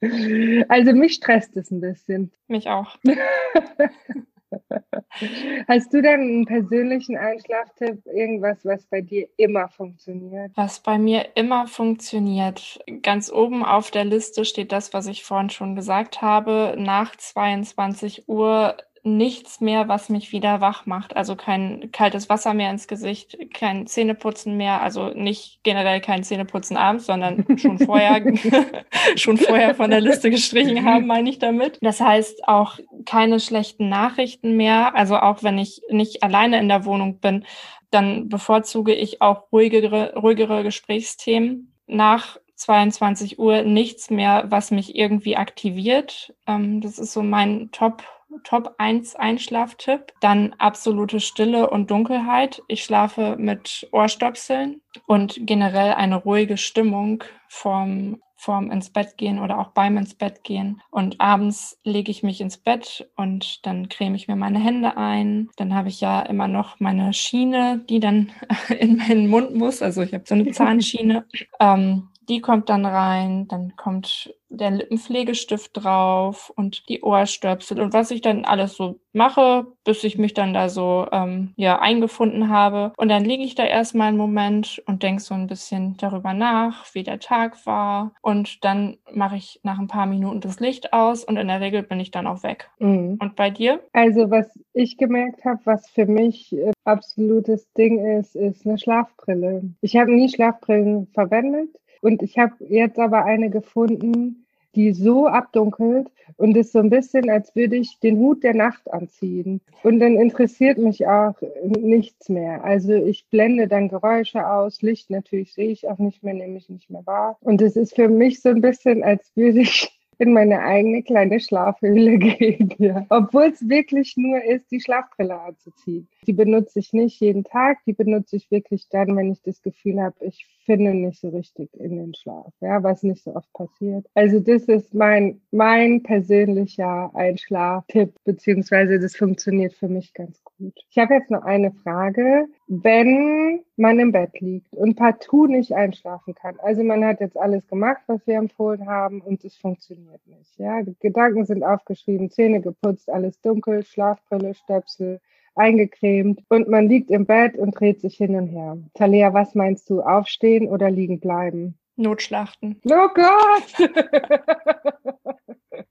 also 0.68 0.92
mich 0.92 1.14
stresst 1.14 1.56
es 1.56 1.70
ein 1.70 1.80
bisschen. 1.80 2.30
Mich 2.48 2.68
auch. 2.68 2.96
Hast 5.68 5.92
du 5.92 6.02
denn 6.02 6.20
einen 6.20 6.46
persönlichen 6.46 7.16
Einschlaftipp, 7.16 8.04
irgendwas, 8.06 8.64
was 8.64 8.84
bei 8.86 9.00
dir 9.00 9.28
immer 9.36 9.68
funktioniert? 9.68 10.52
Was 10.54 10.80
bei 10.80 10.98
mir 10.98 11.36
immer 11.36 11.66
funktioniert. 11.66 12.78
Ganz 13.02 13.30
oben 13.30 13.64
auf 13.64 13.90
der 13.90 14.04
Liste 14.04 14.44
steht 14.44 14.72
das, 14.72 14.92
was 14.92 15.06
ich 15.06 15.24
vorhin 15.24 15.50
schon 15.50 15.74
gesagt 15.74 16.22
habe. 16.22 16.74
Nach 16.78 17.16
22 17.16 18.28
Uhr 18.28 18.76
nichts 19.06 19.60
mehr, 19.60 19.86
was 19.86 20.08
mich 20.08 20.32
wieder 20.32 20.60
wach 20.60 20.84
macht. 20.84 21.16
Also 21.16 21.36
kein 21.36 21.90
kaltes 21.92 22.28
Wasser 22.28 22.54
mehr 22.54 22.70
ins 22.70 22.88
Gesicht, 22.88 23.38
kein 23.54 23.86
Zähneputzen 23.86 24.56
mehr, 24.56 24.82
also 24.82 25.10
nicht 25.10 25.60
generell 25.62 26.00
kein 26.00 26.24
Zähneputzen 26.24 26.76
abends, 26.76 27.06
sondern 27.06 27.46
schon 27.56 27.78
vorher, 27.78 28.20
schon 29.16 29.38
vorher 29.38 29.74
von 29.76 29.90
der 29.90 30.00
Liste 30.00 30.28
gestrichen 30.28 30.84
haben, 30.84 31.06
meine 31.06 31.30
ich 31.30 31.38
damit. 31.38 31.78
Das 31.80 32.00
heißt 32.00 32.48
auch 32.48 32.78
keine 33.04 33.38
schlechten 33.38 33.88
Nachrichten 33.88 34.56
mehr. 34.56 34.96
Also 34.96 35.16
auch 35.16 35.42
wenn 35.44 35.58
ich 35.58 35.82
nicht 35.88 36.24
alleine 36.24 36.58
in 36.58 36.68
der 36.68 36.84
Wohnung 36.84 37.20
bin, 37.20 37.44
dann 37.90 38.28
bevorzuge 38.28 38.92
ich 38.92 39.22
auch 39.22 39.52
ruhigere, 39.52 40.14
ruhigere 40.16 40.64
Gesprächsthemen. 40.64 41.72
Nach 41.86 42.38
22 42.56 43.38
Uhr 43.38 43.62
nichts 43.62 44.10
mehr, 44.10 44.46
was 44.48 44.72
mich 44.72 44.96
irgendwie 44.96 45.36
aktiviert. 45.36 46.34
Ähm, 46.48 46.80
das 46.80 46.98
ist 46.98 47.12
so 47.12 47.22
mein 47.22 47.70
Top 47.70 48.02
Top 48.44 48.74
1 48.78 49.16
Einschlaftipp. 49.16 50.12
Dann 50.20 50.54
absolute 50.58 51.20
Stille 51.20 51.70
und 51.70 51.90
Dunkelheit. 51.90 52.62
Ich 52.68 52.84
schlafe 52.84 53.36
mit 53.38 53.88
Ohrstöpseln 53.92 54.80
und 55.06 55.38
generell 55.40 55.92
eine 55.94 56.16
ruhige 56.16 56.56
Stimmung 56.56 57.24
vorm 57.48 58.18
vorm 58.36 58.70
ins 58.70 58.90
Bett 58.90 59.16
gehen 59.16 59.40
oder 59.40 59.58
auch 59.58 59.68
beim 59.68 59.96
ins 59.96 60.14
Bett 60.14 60.44
gehen. 60.44 60.80
Und 60.90 61.20
abends 61.20 61.80
lege 61.84 62.10
ich 62.10 62.22
mich 62.22 62.40
ins 62.40 62.58
Bett 62.58 63.10
und 63.16 63.66
dann 63.66 63.88
creme 63.88 64.14
ich 64.14 64.28
mir 64.28 64.36
meine 64.36 64.58
Hände 64.58 64.96
ein. 64.96 65.50
Dann 65.56 65.74
habe 65.74 65.88
ich 65.88 66.00
ja 66.00 66.20
immer 66.20 66.46
noch 66.46 66.78
meine 66.78 67.12
Schiene, 67.12 67.84
die 67.88 67.98
dann 67.98 68.30
in 68.78 68.98
meinen 68.98 69.28
Mund 69.28 69.54
muss. 69.54 69.82
Also 69.82 70.02
ich 70.02 70.14
habe 70.14 70.24
so 70.26 70.34
eine 70.34 70.50
Zahnschiene. 70.52 71.26
Ähm, 71.58 72.08
die 72.28 72.40
kommt 72.40 72.68
dann 72.68 72.84
rein, 72.84 73.46
dann 73.48 73.76
kommt 73.76 74.34
der 74.48 74.70
Lippenpflegestift 74.70 75.70
drauf 75.74 76.52
und 76.54 76.88
die 76.88 77.02
Ohrstöpsel 77.02 77.80
und 77.80 77.92
was 77.92 78.10
ich 78.10 78.20
dann 78.20 78.44
alles 78.44 78.76
so 78.76 79.00
mache, 79.12 79.66
bis 79.84 80.04
ich 80.04 80.18
mich 80.18 80.34
dann 80.34 80.54
da 80.54 80.68
so 80.68 81.06
ähm, 81.10 81.52
ja 81.56 81.80
eingefunden 81.80 82.48
habe. 82.48 82.92
Und 82.96 83.08
dann 83.08 83.24
liege 83.24 83.42
ich 83.42 83.54
da 83.54 83.64
erstmal 83.64 84.08
einen 84.08 84.16
Moment 84.16 84.82
und 84.86 85.02
denke 85.02 85.22
so 85.22 85.34
ein 85.34 85.46
bisschen 85.46 85.96
darüber 85.96 86.34
nach, 86.34 86.94
wie 86.94 87.02
der 87.02 87.18
Tag 87.18 87.66
war. 87.66 88.12
Und 88.20 88.64
dann 88.64 88.98
mache 89.12 89.36
ich 89.36 89.60
nach 89.62 89.78
ein 89.78 89.88
paar 89.88 90.06
Minuten 90.06 90.40
das 90.40 90.60
Licht 90.60 90.92
aus 90.92 91.24
und 91.24 91.36
in 91.36 91.48
der 91.48 91.60
Regel 91.60 91.82
bin 91.82 91.98
ich 91.98 92.10
dann 92.10 92.26
auch 92.26 92.42
weg. 92.42 92.70
Mhm. 92.78 93.18
Und 93.20 93.36
bei 93.36 93.50
dir? 93.50 93.80
Also 93.92 94.30
was 94.30 94.46
ich 94.74 94.98
gemerkt 94.98 95.44
habe, 95.44 95.60
was 95.64 95.88
für 95.88 96.06
mich 96.06 96.52
äh, 96.52 96.72
absolutes 96.84 97.72
Ding 97.72 97.98
ist, 98.18 98.36
ist 98.36 98.66
eine 98.66 98.78
Schlafbrille. 98.78 99.62
Ich 99.80 99.96
habe 99.96 100.12
nie 100.12 100.28
Schlafbrillen 100.28 101.08
verwendet. 101.14 101.70
Und 102.00 102.22
ich 102.22 102.38
habe 102.38 102.54
jetzt 102.68 102.98
aber 102.98 103.24
eine 103.24 103.50
gefunden, 103.50 104.46
die 104.76 104.92
so 104.92 105.26
abdunkelt 105.26 106.08
und 106.36 106.56
ist 106.56 106.72
so 106.72 106.78
ein 106.78 106.90
bisschen, 106.90 107.30
als 107.30 107.56
würde 107.56 107.76
ich 107.76 107.98
den 108.00 108.18
Hut 108.18 108.44
der 108.44 108.54
Nacht 108.54 108.92
anziehen. 108.92 109.62
Und 109.82 110.00
dann 110.00 110.16
interessiert 110.16 110.76
mich 110.76 111.06
auch 111.06 111.34
nichts 111.64 112.28
mehr. 112.28 112.62
Also 112.62 112.92
ich 112.92 113.26
blende 113.30 113.68
dann 113.68 113.88
Geräusche 113.88 114.46
aus, 114.46 114.82
Licht 114.82 115.08
natürlich 115.10 115.54
sehe 115.54 115.70
ich 115.70 115.88
auch 115.88 115.98
nicht 115.98 116.22
mehr, 116.22 116.34
nehme 116.34 116.58
ich 116.58 116.68
nicht 116.68 116.90
mehr 116.90 117.06
wahr. 117.06 117.38
Und 117.40 117.62
es 117.62 117.74
ist 117.74 117.94
für 117.96 118.08
mich 118.08 118.42
so 118.42 118.50
ein 118.50 118.60
bisschen, 118.60 119.02
als 119.02 119.32
würde 119.34 119.60
ich 119.60 119.95
in 120.18 120.32
meine 120.32 120.60
eigene 120.60 121.02
kleine 121.02 121.40
Schlafhöhle 121.40 122.18
gehen. 122.18 122.74
Ja. 122.78 123.06
Obwohl 123.08 123.44
es 123.52 123.68
wirklich 123.68 124.16
nur 124.16 124.42
ist, 124.42 124.70
die 124.70 124.80
Schlafbrille 124.80 125.40
anzuziehen. 125.40 126.08
Die 126.26 126.32
benutze 126.32 126.78
ich 126.78 126.92
nicht 126.92 127.20
jeden 127.20 127.44
Tag, 127.44 127.78
die 127.86 127.92
benutze 127.92 128.36
ich 128.36 128.50
wirklich 128.50 128.88
dann, 128.90 129.16
wenn 129.16 129.32
ich 129.32 129.42
das 129.42 129.62
Gefühl 129.62 130.00
habe, 130.00 130.16
ich 130.20 130.46
finde 130.64 130.94
nicht 130.94 131.20
so 131.20 131.28
richtig 131.28 131.70
in 131.74 131.96
den 131.96 132.14
Schlaf, 132.14 132.52
ja, 132.60 132.82
was 132.82 133.02
nicht 133.02 133.22
so 133.22 133.34
oft 133.34 133.52
passiert. 133.52 134.06
Also 134.14 134.40
das 134.40 134.64
ist 134.64 134.92
mein, 134.94 135.40
mein 135.52 136.02
persönlicher 136.02 137.10
Einschlaftipp, 137.14 138.14
beziehungsweise 138.24 138.98
das 138.98 139.16
funktioniert 139.16 139.74
für 139.74 139.88
mich 139.88 140.12
ganz 140.12 140.42
gut. 140.42 140.55
Ich 140.58 140.96
habe 140.96 141.14
jetzt 141.14 141.30
noch 141.30 141.42
eine 141.42 141.70
Frage. 141.82 142.46
Wenn 142.66 143.60
man 143.76 143.98
im 143.98 144.12
Bett 144.12 144.40
liegt 144.40 144.72
und 144.72 144.96
partout 144.96 145.46
nicht 145.46 145.72
einschlafen 145.72 146.34
kann, 146.34 146.58
also 146.60 146.82
man 146.82 147.04
hat 147.04 147.20
jetzt 147.20 147.36
alles 147.36 147.66
gemacht, 147.68 148.00
was 148.06 148.26
wir 148.26 148.36
empfohlen 148.36 148.86
haben 148.86 149.20
und 149.20 149.44
es 149.44 149.56
funktioniert 149.56 150.26
nicht, 150.26 150.58
ja, 150.58 150.82
die 150.82 150.96
Gedanken 150.98 151.44
sind 151.44 151.62
aufgeschrieben, 151.62 152.30
Zähne 152.30 152.60
geputzt, 152.60 153.10
alles 153.10 153.40
dunkel, 153.40 153.84
Schlafbrille, 153.84 154.54
Stöpsel, 154.54 155.20
eingecremt 155.54 156.42
und 156.48 156.68
man 156.68 156.88
liegt 156.88 157.10
im 157.10 157.26
Bett 157.26 157.56
und 157.56 157.78
dreht 157.78 158.00
sich 158.00 158.16
hin 158.16 158.34
und 158.34 158.48
her. 158.48 158.78
Talia, 158.94 159.34
was 159.34 159.54
meinst 159.54 159.90
du? 159.90 160.00
Aufstehen 160.02 160.68
oder 160.68 160.90
liegen 160.90 161.20
bleiben? 161.20 161.78
Notschlachten. 161.96 162.80
Oh 162.84 163.08
Gott! 163.14 163.90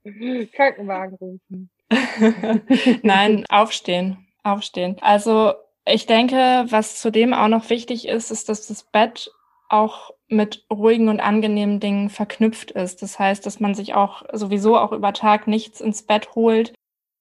Krankenwagen 0.52 1.16
rufen. 1.16 1.70
Nein, 3.02 3.44
aufstehen. 3.48 4.25
Aufstehen. 4.46 4.96
Also 5.00 5.54
ich 5.84 6.06
denke, 6.06 6.66
was 6.68 7.00
zudem 7.00 7.34
auch 7.34 7.48
noch 7.48 7.70
wichtig 7.70 8.08
ist, 8.08 8.30
ist, 8.30 8.48
dass 8.48 8.66
das 8.66 8.82
Bett 8.84 9.30
auch 9.68 10.10
mit 10.28 10.64
ruhigen 10.72 11.08
und 11.08 11.20
angenehmen 11.20 11.80
Dingen 11.80 12.10
verknüpft 12.10 12.70
ist. 12.72 13.02
Das 13.02 13.18
heißt, 13.18 13.46
dass 13.46 13.60
man 13.60 13.74
sich 13.74 13.94
auch 13.94 14.22
sowieso 14.32 14.78
auch 14.78 14.92
über 14.92 15.12
Tag 15.12 15.46
nichts 15.46 15.80
ins 15.80 16.02
Bett 16.02 16.34
holt, 16.34 16.74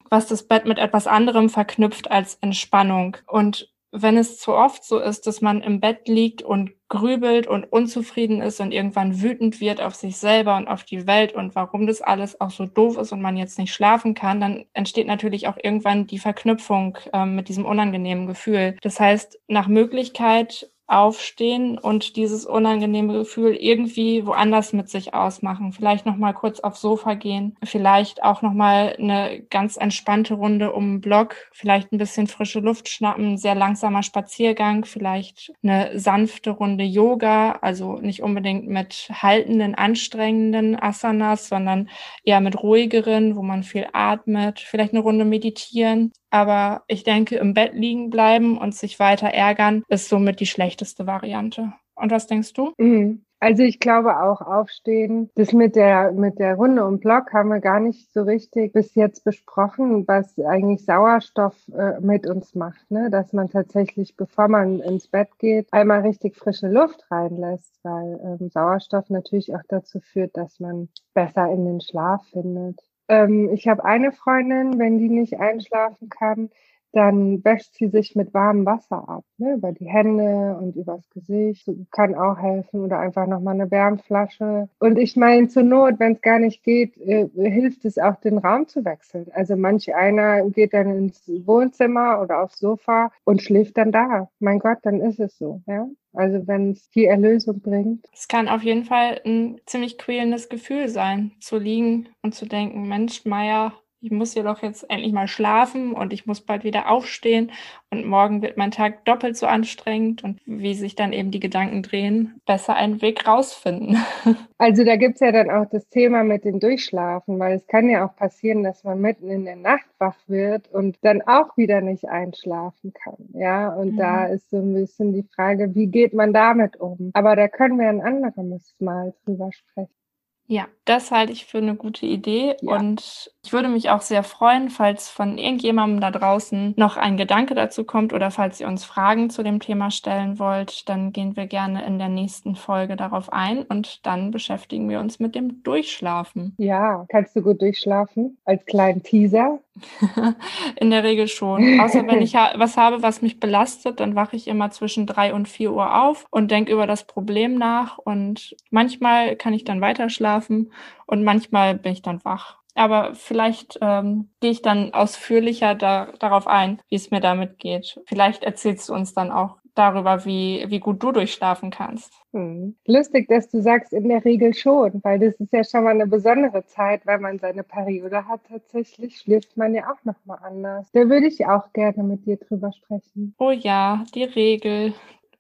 was 0.10 0.28
das 0.28 0.44
Bett 0.44 0.66
mit 0.66 0.78
etwas 0.78 1.08
anderem 1.08 1.50
verknüpft 1.50 2.10
als 2.10 2.36
Entspannung. 2.36 3.18
Und 3.28 3.72
wenn 3.98 4.18
es 4.18 4.38
zu 4.38 4.54
oft 4.54 4.84
so 4.84 5.00
ist, 5.00 5.26
dass 5.26 5.42
man 5.42 5.62
im 5.62 5.80
Bett 5.80 6.08
liegt 6.08 6.42
und 6.42 6.72
grübelt 6.90 7.48
und 7.48 7.64
unzufrieden 7.64 8.42
ist 8.42 8.60
und 8.60 8.72
irgendwann 8.72 9.22
wütend 9.22 9.60
wird 9.60 9.82
auf 9.82 9.96
sich 9.96 10.18
selber 10.18 10.58
und 10.58 10.68
auf 10.68 10.84
die 10.84 11.08
Welt 11.08 11.34
und 11.34 11.56
warum 11.56 11.88
das 11.88 12.02
alles 12.02 12.40
auch 12.40 12.52
so 12.52 12.66
doof 12.66 12.98
ist 12.98 13.12
und 13.12 13.22
man 13.22 13.38
jetzt 13.38 13.58
nicht 13.58 13.74
schlafen 13.74 14.14
kann, 14.14 14.40
dann 14.40 14.66
entsteht 14.74 15.08
natürlich 15.08 15.48
auch 15.48 15.58
irgendwann 15.62 16.08
die 16.08 16.20
Verknüpfung 16.20 16.98
äh, 17.14 17.26
mit 17.26 17.50
diesem 17.50 17.66
unangenehmen 17.66 18.28
Gefühl. 18.28 18.76
Das 18.82 19.00
heißt, 19.00 19.40
nach 19.48 19.68
Möglichkeit 19.68 20.70
aufstehen 20.88 21.78
und 21.78 22.16
dieses 22.16 22.46
unangenehme 22.46 23.14
Gefühl 23.14 23.56
irgendwie 23.56 24.26
woanders 24.26 24.72
mit 24.72 24.90
sich 24.90 25.14
ausmachen. 25.14 25.72
Vielleicht 25.72 26.06
noch 26.06 26.16
mal 26.16 26.34
kurz 26.34 26.60
aufs 26.60 26.82
Sofa 26.82 27.16
gehen, 27.16 27.58
vielleicht 27.64 28.24
auch 28.24 28.42
noch 28.42 28.54
mal 28.54 28.96
eine 29.00 29.42
ganz 29.50 29.78
entspannte 29.78 30.36
Runde 30.36 30.74
um 30.74 30.96
den 30.96 31.02
Block, 31.02 31.36
vielleicht 31.52 31.92
ein 31.92 31.98
bisschen 31.98 32.28
frische 32.28 32.60
Luft 32.60 32.88
schnappen, 32.88 33.38
sehr 33.38 33.56
langsamer 33.56 34.04
Spaziergang, 34.04 34.86
vielleicht 34.86 35.54
eine 35.64 35.98
sanfte 35.98 36.52
Runde 36.52 36.84
Yoga, 36.84 37.54
also 37.62 37.98
nicht 37.98 38.22
unbedingt 38.22 38.68
mit 38.68 39.10
haltenden, 39.12 39.74
anstrengenden 39.74 40.80
Asanas, 40.80 41.50
sondern 41.50 41.90
eher 42.24 42.42
mit 42.42 42.62
ruhigeren, 42.62 43.36
wo 43.36 43.42
man 43.42 43.64
viel 43.64 43.88
atmet, 43.92 44.60
vielleicht 44.60 44.94
eine 44.94 45.02
Runde 45.02 45.26
meditieren 45.26 46.12
aber 46.36 46.84
ich 46.88 47.06
denke, 47.06 47.38
im 47.38 47.54
Bett 47.54 47.74
liegen 47.74 48.10
bleiben 48.10 48.58
und 48.58 48.76
sich 48.76 49.00
weiter 49.00 49.28
ärgern, 49.28 49.84
ist 49.88 50.10
somit 50.10 50.42
die 50.42 50.46
schlechteste 50.46 51.08
Variante. 51.08 51.72
Und 51.96 52.12
was 52.12 52.28
denkst 52.28 52.52
du? 52.52 52.74
Mhm. 52.78 53.24
Also 53.40 53.64
ich 53.64 53.80
glaube 53.80 54.22
auch 54.22 54.42
aufstehen. 54.42 55.30
Das 55.36 55.54
mit 55.54 55.78
der 55.78 56.12
mit 56.12 56.40
der 56.40 56.56
Runde 56.56 56.86
um 56.86 57.00
Block 57.00 57.32
haben 57.32 57.50
wir 57.50 57.62
gar 57.62 57.80
nicht 57.80 58.12
so 58.12 58.24
richtig 58.24 58.74
bis 58.74 58.96
jetzt 58.96 59.24
besprochen, 59.24 60.06
was 60.08 60.38
eigentlich 60.40 60.84
Sauerstoff 60.84 61.56
äh, 61.70 62.02
mit 62.02 62.28
uns 62.28 62.54
macht, 62.54 62.90
ne? 62.92 63.10
Dass 63.10 63.32
man 63.32 63.50
tatsächlich, 63.50 64.18
bevor 64.18 64.50
man 64.50 64.82
ins 64.82 65.08
Bett 65.08 65.30
geht, 65.38 65.68
einmal 65.72 66.02
richtig 66.02 66.36
frische 66.36 66.68
Luft 66.68 67.06
reinlässt, 67.10 67.80
weil 67.84 68.20
ähm, 68.24 68.50
Sauerstoff 68.50 69.10
natürlich 69.10 69.56
auch 69.56 69.64
dazu 69.70 70.02
führt, 70.02 70.36
dass 70.36 70.60
man 70.60 70.90
besser 71.14 71.50
in 71.50 71.64
den 71.66 71.80
Schlaf 71.80 72.26
findet. 72.32 72.82
Ähm, 73.08 73.50
ich 73.54 73.68
habe 73.68 73.86
eine 73.86 74.12
Freundin, 74.12 74.80
wenn 74.80 74.98
die 74.98 75.10
nicht 75.10 75.40
einschlafen 75.40 76.10
kann, 76.10 76.50
dann 76.96 77.44
wäscht 77.44 77.76
sie 77.76 77.90
sich 77.90 78.16
mit 78.16 78.34
warmem 78.34 78.66
Wasser 78.66 79.08
ab, 79.08 79.26
ne, 79.38 79.56
über 79.56 79.74
die 79.74 79.88
Hände 79.88 80.58
und 80.62 80.76
übers 80.76 81.10
Gesicht. 81.10 81.70
Kann 81.92 82.16
auch 82.16 82.38
helfen 82.38 82.82
oder 82.82 83.00
einfach 83.00 83.28
nochmal 83.28 83.56
eine 83.56 83.70
Wärmflasche. 83.70 84.70
Und 84.80 84.98
ich 84.98 85.16
meine, 85.18 85.48
zur 85.50 85.64
Not, 85.64 86.00
wenn 86.00 86.14
es 86.14 86.22
gar 86.22 86.40
nicht 86.40 86.64
geht, 86.64 86.98
äh, 86.98 87.28
hilft 87.36 87.84
es 87.86 87.98
auch, 87.98 88.16
den 88.22 88.38
Raum 88.38 88.68
zu 88.68 88.86
wechseln. 88.86 89.28
Also 89.34 89.58
manch 89.58 89.94
einer 89.94 90.50
geht 90.50 90.74
dann 90.74 90.90
ins 90.96 91.30
Wohnzimmer 91.46 92.22
oder 92.22 92.42
aufs 92.42 92.60
Sofa 92.60 93.12
und 93.26 93.42
schläft 93.42 93.78
dann 93.78 93.92
da. 93.92 94.30
Mein 94.40 94.60
Gott, 94.60 94.78
dann 94.84 95.02
ist 95.02 95.20
es 95.20 95.38
so, 95.38 95.62
ja. 95.68 95.88
Also 96.14 96.48
wenn 96.48 96.72
es 96.72 96.90
die 96.92 97.06
Erlösung 97.06 97.60
bringt. 97.60 98.08
Es 98.14 98.30
kann 98.30 98.48
auf 98.48 98.64
jeden 98.64 98.86
Fall 98.86 99.20
ein 99.26 99.60
ziemlich 99.66 99.98
quälendes 99.98 100.48
Gefühl 100.48 100.88
sein, 100.88 101.34
zu 101.42 101.58
liegen 101.58 102.08
und 102.22 102.34
zu 102.34 102.46
denken, 102.46 102.88
Mensch, 102.88 103.26
Meier, 103.26 103.74
ich 104.06 104.12
muss 104.12 104.34
hier 104.34 104.44
doch 104.44 104.62
jetzt 104.62 104.88
endlich 104.88 105.14
mal 105.14 105.28
schlafen 105.28 105.94
und 105.94 106.14
ich 106.14 106.28
muss 106.28 106.40
bald 106.40 106.64
wieder 106.64 106.92
aufstehen 106.92 107.52
und 107.90 108.06
morgen 108.06 108.44
wird 108.44 108.56
mein 108.56 108.70
Tag 108.70 109.04
doppelt 109.06 109.36
so 109.36 109.48
anstrengend 109.48 110.24
und 110.24 110.40
wie 110.46 110.76
sich 110.76 110.94
dann 110.94 111.12
eben 111.12 111.32
die 111.32 111.40
Gedanken 111.40 111.82
drehen, 111.82 112.40
besser 112.46 112.76
einen 112.76 113.02
Weg 113.02 113.28
rausfinden. 113.28 113.98
Also 114.58 114.86
da 114.86 114.96
gibt 114.96 115.16
es 115.16 115.20
ja 115.20 115.34
dann 115.34 115.50
auch 115.50 115.66
das 115.70 115.90
Thema 115.90 116.24
mit 116.24 116.46
dem 116.46 116.62
Durchschlafen, 116.62 117.38
weil 117.40 117.58
es 117.58 117.68
kann 117.68 117.90
ja 117.90 118.08
auch 118.08 118.16
passieren, 118.16 118.64
dass 118.64 118.86
man 118.86 119.02
mitten 119.02 119.30
in 119.30 119.44
der 119.44 119.58
Nacht 119.58 119.86
wach 120.00 120.16
wird 120.28 120.72
und 120.72 120.98
dann 121.02 121.22
auch 121.24 121.58
wieder 121.58 121.82
nicht 121.82 122.08
einschlafen 122.08 122.94
kann. 122.94 123.18
Ja, 123.34 123.74
und 123.74 123.96
mhm. 123.96 123.98
da 123.98 124.26
ist 124.28 124.50
so 124.50 124.58
ein 124.58 124.74
bisschen 124.74 125.12
die 125.12 125.28
Frage, 125.36 125.76
wie 125.76 125.88
geht 125.88 126.14
man 126.14 126.32
damit 126.32 126.78
um? 126.78 127.12
Aber 127.14 127.36
da 127.36 127.50
können 127.50 127.78
wir 127.78 127.90
ein 127.90 128.00
anderes 128.00 128.74
Mal 128.80 129.14
drüber 129.26 129.52
sprechen. 129.52 130.05
Ja, 130.48 130.68
das 130.86 131.12
halte 131.12 131.34
ich 131.34 131.46
für 131.46 131.58
eine 131.58 131.76
gute 131.76 132.06
Idee 132.06 132.56
ja. 132.62 132.78
und 132.78 133.32
ich 133.44 133.52
würde 133.52 133.68
mich 133.68 133.90
auch 133.90 134.02
sehr 134.02 134.24
freuen, 134.24 134.70
falls 134.70 135.10
von 135.10 135.40
irgendjemandem 135.40 136.00
da 136.00 136.12
draußen 136.12 136.76
noch 136.78 136.98
ein 136.98 137.18
Gedanke 137.18 137.56
dazu 137.56 137.84
kommt 137.84 138.14
oder 138.14 138.30
falls 138.30 138.60
ihr 138.60 138.68
uns 138.68 138.86
Fragen 138.86 139.32
zu 139.32 139.42
dem 139.42 139.60
Thema 139.60 139.90
stellen 139.90 140.38
wollt, 140.38 140.88
dann 140.88 141.12
gehen 141.12 141.36
wir 141.36 141.48
gerne 141.48 141.86
in 141.86 141.98
der 141.98 142.10
nächsten 142.10 142.56
Folge 142.56 142.96
darauf 142.96 143.34
ein 143.34 143.64
und 143.64 144.06
dann 144.06 144.30
beschäftigen 144.30 144.88
wir 144.88 145.00
uns 145.00 145.20
mit 145.20 145.34
dem 145.34 145.64
Durchschlafen. 145.64 146.54
Ja, 146.58 147.06
kannst 147.10 147.36
du 147.36 147.42
gut 147.42 147.62
durchschlafen 147.62 148.38
als 148.46 148.64
kleinen 148.66 149.02
Teaser? 149.02 149.60
in 150.78 150.90
der 150.90 151.04
Regel 151.04 151.28
schon. 151.28 151.82
Außer 151.82 152.08
wenn 152.08 152.22
ich 152.22 152.34
ha 152.38 152.54
was 152.56 152.78
habe, 152.78 153.04
was 153.04 153.22
mich 153.22 153.42
belastet, 153.42 154.00
dann 154.00 154.16
wache 154.16 154.38
ich 154.38 154.48
immer 154.48 154.72
zwischen 154.72 155.06
drei 155.06 155.34
und 155.34 155.50
vier 155.50 155.74
Uhr 155.74 156.02
auf 156.02 156.28
und 156.32 156.50
denke 156.50 156.72
über 156.72 156.88
das 156.88 157.04
Problem 157.04 157.56
nach 157.56 157.98
und 157.98 158.56
manchmal 158.70 159.36
kann 159.36 159.54
ich 159.54 159.66
dann 159.66 159.82
weiter 159.82 160.10
schlafen 160.10 160.35
schlafen 160.36 160.72
und 161.06 161.24
manchmal 161.24 161.76
bin 161.76 161.94
ich 161.94 162.02
dann 162.02 162.24
wach. 162.24 162.58
Aber 162.78 163.16
vielleicht 163.16 163.80
ähm, 163.82 164.30
gehe 164.42 164.52
ich 164.52 164.62
dann 164.62 164.94
ausführlicher 164.94 165.76
da, 165.76 166.10
darauf 166.20 166.46
ein, 166.46 166.82
wie 166.90 166.96
es 166.96 167.10
mir 167.10 167.22
damit 167.22 167.58
geht. 167.58 168.02
Vielleicht 168.06 168.44
erzählst 168.44 168.90
du 168.90 168.94
uns 168.94 169.14
dann 169.14 169.32
auch 169.32 169.58
darüber, 169.76 170.26
wie, 170.26 170.66
wie 170.68 170.80
gut 170.80 171.02
du 171.02 171.14
durchschlafen 171.14 171.70
kannst. 171.70 172.14
Hm. 172.34 172.76
Lustig, 172.86 173.28
dass 173.30 173.50
du 173.50 173.62
sagst, 173.62 173.94
in 173.94 174.10
der 174.10 174.24
Regel 174.26 174.54
schon, 174.54 175.02
weil 175.04 175.20
das 175.20 175.36
ist 175.36 175.54
ja 175.54 175.64
schon 175.64 175.86
mal 175.86 175.92
eine 175.92 176.08
besondere 176.08 176.66
Zeit, 176.66 177.06
wenn 177.06 177.22
man 177.22 177.40
seine 177.40 177.64
Periode 177.64 178.28
hat. 178.28 178.42
Tatsächlich 178.50 179.20
schläft 179.20 179.56
man 179.56 179.74
ja 179.74 179.84
auch 179.92 180.04
noch 180.04 180.16
mal 180.26 180.40
anders. 180.44 180.90
Da 180.92 181.10
würde 181.10 181.28
ich 181.28 181.46
auch 181.46 181.72
gerne 181.72 182.04
mit 182.04 182.26
dir 182.26 182.38
drüber 182.38 182.72
sprechen. 182.74 183.36
Oh 183.38 183.52
ja, 183.52 184.04
die 184.14 184.24
Regel. 184.24 184.94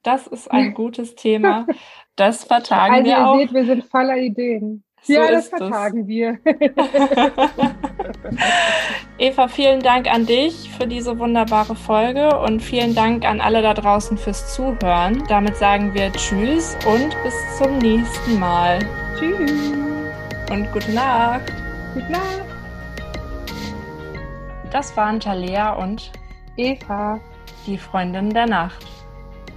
Das 0.05 0.27
ist 0.27 0.49
ein 0.51 0.73
gutes 0.75 1.15
Thema. 1.15 1.65
Das 2.15 2.45
vertagen 2.45 2.93
also 2.93 3.05
wir 3.05 3.17
auch. 3.17 3.33
Also 3.33 3.41
ihr 3.41 3.47
seht, 3.47 3.55
wir 3.55 3.65
sind 3.65 3.83
voller 3.85 4.17
Ideen. 4.17 4.83
So 5.01 5.13
ja, 5.13 5.29
das 5.29 5.49
vertagen 5.49 6.01
es. 6.01 6.07
wir. 6.07 6.39
Eva, 9.19 9.47
vielen 9.47 9.81
Dank 9.81 10.11
an 10.11 10.25
dich 10.25 10.69
für 10.71 10.87
diese 10.87 11.19
wunderbare 11.19 11.75
Folge 11.75 12.39
und 12.39 12.61
vielen 12.61 12.95
Dank 12.95 13.25
an 13.25 13.39
alle 13.39 13.61
da 13.61 13.73
draußen 13.73 14.17
fürs 14.17 14.55
Zuhören. 14.55 15.23
Damit 15.27 15.57
sagen 15.57 15.93
wir 15.93 16.11
Tschüss 16.13 16.75
und 16.87 17.15
bis 17.23 17.35
zum 17.57 17.77
nächsten 17.77 18.39
Mal. 18.39 18.79
Tschüss. 19.19 19.73
Und 20.49 20.71
gute 20.71 20.91
Nacht. 20.91 21.51
Gute 21.93 22.11
Nacht. 22.11 22.45
Das 24.71 24.95
waren 24.97 25.19
Talea 25.19 25.73
und 25.73 26.11
Eva, 26.57 27.19
die 27.67 27.77
Freundin 27.77 28.31
der 28.31 28.47
Nacht. 28.47 28.94